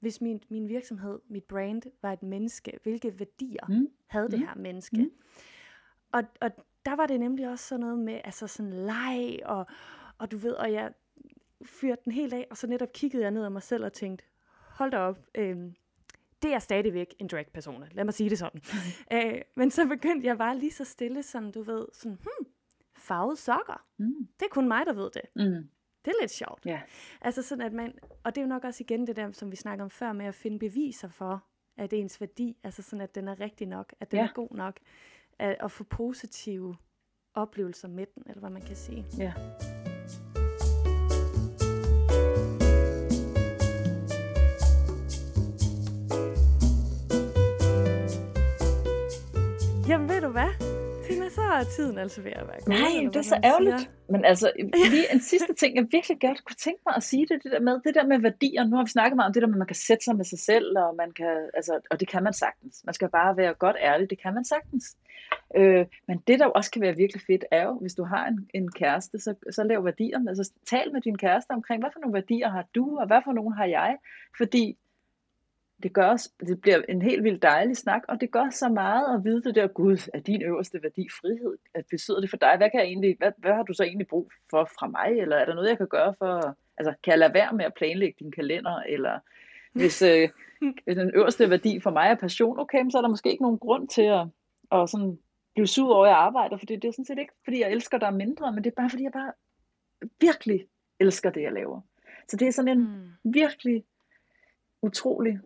[0.00, 3.88] hvis min, min virksomhed, mit brand var et menneske, hvilke værdier Mm.
[4.06, 4.46] havde det Mm.
[4.46, 5.02] her menneske?
[5.02, 5.10] Mm.
[6.12, 6.50] Og, og
[6.84, 9.66] der var det nemlig også sådan noget med, altså sådan leg, og,
[10.18, 10.92] og du ved, og jeg
[11.64, 14.24] fyrte den helt af, og så netop kiggede jeg ned ad mig selv og tænkte,
[14.68, 15.74] hold da op, øhm,
[16.42, 18.60] det er stadigvæk en drag-persona, lad mig sige det sådan.
[19.12, 22.46] øh, men så begyndte jeg bare lige så stille, sådan du ved, sådan, hmm,
[22.96, 24.28] farvede sokker, Mm.
[24.40, 25.22] det er kun mig, der ved det.
[25.36, 25.68] Mm.
[26.04, 26.66] Det er lidt sjovt.
[26.66, 26.80] Ja.
[27.20, 29.56] Altså sådan, at man, og det er jo nok også igen det der, som vi
[29.56, 31.44] snakker om før, med at finde beviser for,
[31.76, 34.24] at ens værdi, altså sådan, at den er rigtig nok, at den Ja.
[34.24, 34.76] er god nok,
[35.38, 36.76] at, at få positive
[37.34, 39.04] oplevelser med den, eller hvad man kan sige.
[39.18, 39.32] Ja.
[49.90, 50.50] Jamen ved du hvad?
[51.06, 52.68] Tina, så er tiden altså ved at være gået.
[52.68, 53.80] Nej, det er så ærgerligt.
[53.80, 53.90] siger.
[54.08, 54.52] Men altså,
[54.94, 57.60] lige en sidste ting, jeg virkelig godt kunne tænke mig at sige det, det der
[57.60, 58.64] med, det der med værdier.
[58.64, 60.24] Nu har vi snakket meget om det der med, at man kan sætte sig med
[60.24, 62.82] sig selv, og, man kan, altså, og det kan man sagtens.
[62.84, 64.96] Man skal bare være godt ærlig, det kan man sagtens.
[65.56, 68.48] Øh, men det, der også kan være virkelig fedt, er jo, hvis du har en,
[68.54, 70.18] en kæreste, så, så lav værdier.
[70.28, 73.32] Altså, tal med din kæreste omkring, hvad for nogle værdier har du, og hvad for
[73.32, 73.96] nogle har jeg?
[74.38, 74.76] Fordi
[75.82, 79.14] det, gør, os- det bliver en helt vildt dejlig snak, og det gør så meget
[79.14, 81.56] at vide det der, Gud, er din øverste værdi frihed?
[81.74, 82.54] At betyder det for dig?
[82.56, 85.20] Hvad, kan jeg egentlig, hvad, hvad har du så egentlig brug for fra mig?
[85.20, 87.74] Eller er der noget, jeg kan gøre for, altså kan jeg lade være med at
[87.74, 88.76] planlægge din kalender?
[88.88, 89.18] Eller
[89.72, 90.28] hvis øh,
[90.84, 93.58] hvis den øverste værdi for mig er passion, okay, så er der måske ikke nogen
[93.58, 94.26] grund til at,
[94.72, 95.18] at sådan
[95.54, 97.98] blive sur over, at jeg arbejder, for det er sådan set ikke, fordi jeg elsker
[97.98, 99.32] dig mindre, men det er bare, fordi jeg bare
[100.20, 100.66] virkelig
[101.00, 101.80] elsker det, jeg laver.
[102.28, 103.32] Så det er sådan en, Mm.
[103.32, 103.84] virkelig
[104.82, 105.38] utrolig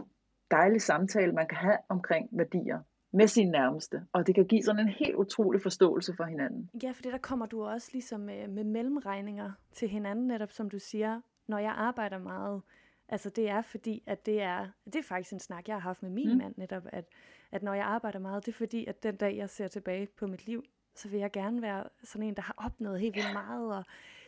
[0.57, 2.78] dejlig samtale, man kan have omkring værdier
[3.12, 3.96] med sine nærmeste.
[4.12, 6.70] Og det kan give sådan en helt utrolig forståelse for hinanden.
[6.82, 10.70] Ja, for det der kommer du også ligesom med, med mellemregninger til hinanden, netop som
[10.70, 12.62] du siger, når jeg arbejder meget.
[13.09, 16.02] Altså det er fordi, at det er, det er faktisk en snak, jeg har haft
[16.02, 16.32] med min Mm.
[16.32, 16.38] mm.
[16.38, 17.05] mand netop, at,
[17.52, 20.26] at når jeg arbejder meget, det er fordi, at den dag, jeg ser tilbage på
[20.26, 23.76] mit liv, så vil jeg gerne være sådan en, der har opnået helt vildt meget,
[23.76, 23.84] og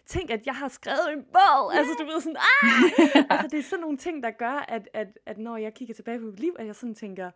[0.07, 2.83] tænk, at jeg har skrevet en bog, altså du ved sådan, ah!
[3.31, 6.19] altså det er sådan nogle ting, der gør, at, at, at når jeg kigger tilbage
[6.19, 7.31] på mit liv, at jeg sådan tænker,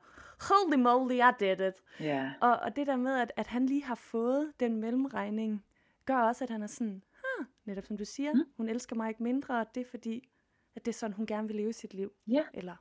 [0.49, 1.75] holy moly, I did it.
[2.01, 5.65] Ja, Og, og det der med, at, at han lige har fået den mellemregning,
[6.07, 8.41] gør også, at han er sådan, huh, netop som du siger, Mm.
[8.57, 10.29] hun elsker mig ikke mindre, og det er fordi,
[10.77, 12.13] at det er sådan, hun gerne vil leve sit liv.
[12.29, 12.43] ja.
[12.55, 12.77] Eller,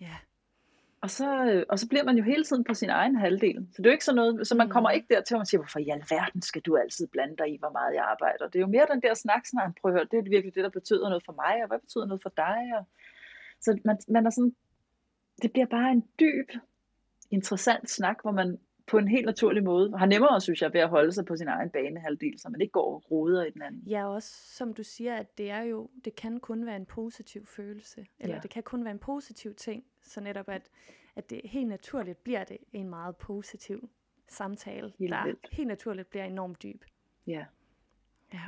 [0.00, 0.16] ja.
[1.02, 3.66] Og så, øh, og så bliver man jo hele tiden på sin egen halvdel.
[3.72, 4.72] Så det er jo ikke sådan noget, så man Mm.
[4.72, 7.56] kommer ikke dertil, hvor man siger, hvorfor i alverden skal du altid blande dig i,
[7.58, 8.46] hvor meget jeg arbejder.
[8.46, 10.64] Det er jo mere den der snak, sådan, prøv at høre, det er virkelig det,
[10.64, 12.58] der betyder noget for mig, og hvad betyder noget for dig?
[12.78, 12.84] Og,
[13.60, 14.54] så man, man er sådan,
[15.42, 16.48] det bliver bare en dyb,
[17.30, 18.58] interessant snak, hvor man
[18.90, 21.48] på en helt naturlig måde har nemmere, synes jeg, ved at holde sig på sin
[21.48, 23.82] egen banehalvdel, så man ikke går og roder i den anden.
[23.86, 27.46] ja, også som du siger, at det er jo, det kan kun være en positiv
[27.46, 28.40] følelse, eller Ja.
[28.40, 30.70] det kan kun være en positiv ting, så netop at,
[31.16, 33.88] at det helt naturligt bliver det en meget positiv
[34.28, 35.48] samtale, Helt der vildt.
[35.52, 36.84] helt naturligt bliver enormt dyb.
[37.26, 37.44] Ja.
[38.34, 38.44] Ja.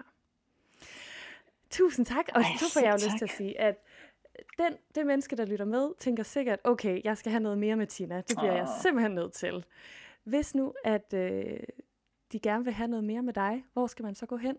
[1.71, 2.29] Tusind tak.
[2.35, 3.77] Og Ej, så får jeg jo lyst til at sige, at
[4.59, 7.87] den, det menneske, der lytter med, tænker sikkert, okay, jeg skal have noget mere med
[7.87, 8.17] Tina.
[8.17, 8.57] Det bliver oh.
[8.59, 9.65] jeg simpelthen nødt til.
[10.25, 11.61] Hvis nu, at øh,
[12.33, 14.57] de gerne vil have noget mere med dig, hvor skal man så gå hen?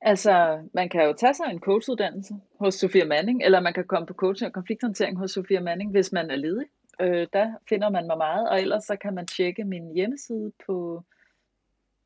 [0.00, 4.06] Altså, man kan jo tage sig en coachuddannelse hos Sofia Manning, eller man kan komme
[4.06, 6.66] på coaching og konflikthåndtering hos Sofia Manning, hvis man er ledig.
[7.00, 11.02] Øh, der finder man mig meget, og ellers så kan man tjekke min hjemmeside på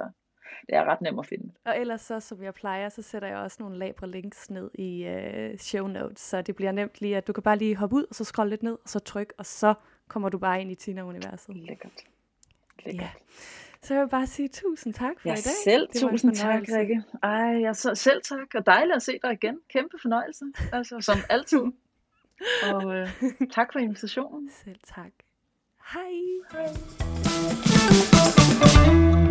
[0.68, 1.52] det er ret nemt at finde.
[1.64, 5.08] Og ellers så, som jeg plejer, så sætter jeg også nogle labre links ned i
[5.08, 8.04] uh, show notes, så det bliver nemt lige, at du kan bare lige hoppe ud,
[8.04, 9.74] og så scrolle lidt ned, og så tryk, og så
[10.08, 11.56] kommer du bare ind i Tina-universet.
[11.56, 12.04] Lækkert.
[12.84, 13.02] Lækkert.
[13.02, 13.10] Ja.
[13.84, 15.52] Så jeg vil bare sige tusind tak for ja, i dag.
[15.64, 17.02] selv det tusind tak, Rikke.
[17.22, 19.58] Ej, jeg så, selv tak, og dejligt at se dig igen.
[19.68, 21.60] Kæmpe fornøjelse, altså som altid.
[22.72, 23.08] og øh,
[23.52, 24.50] tak for invitationen.
[24.64, 25.12] Selv tak.
[25.92, 26.10] Hej.
[28.72, 29.30] Hej.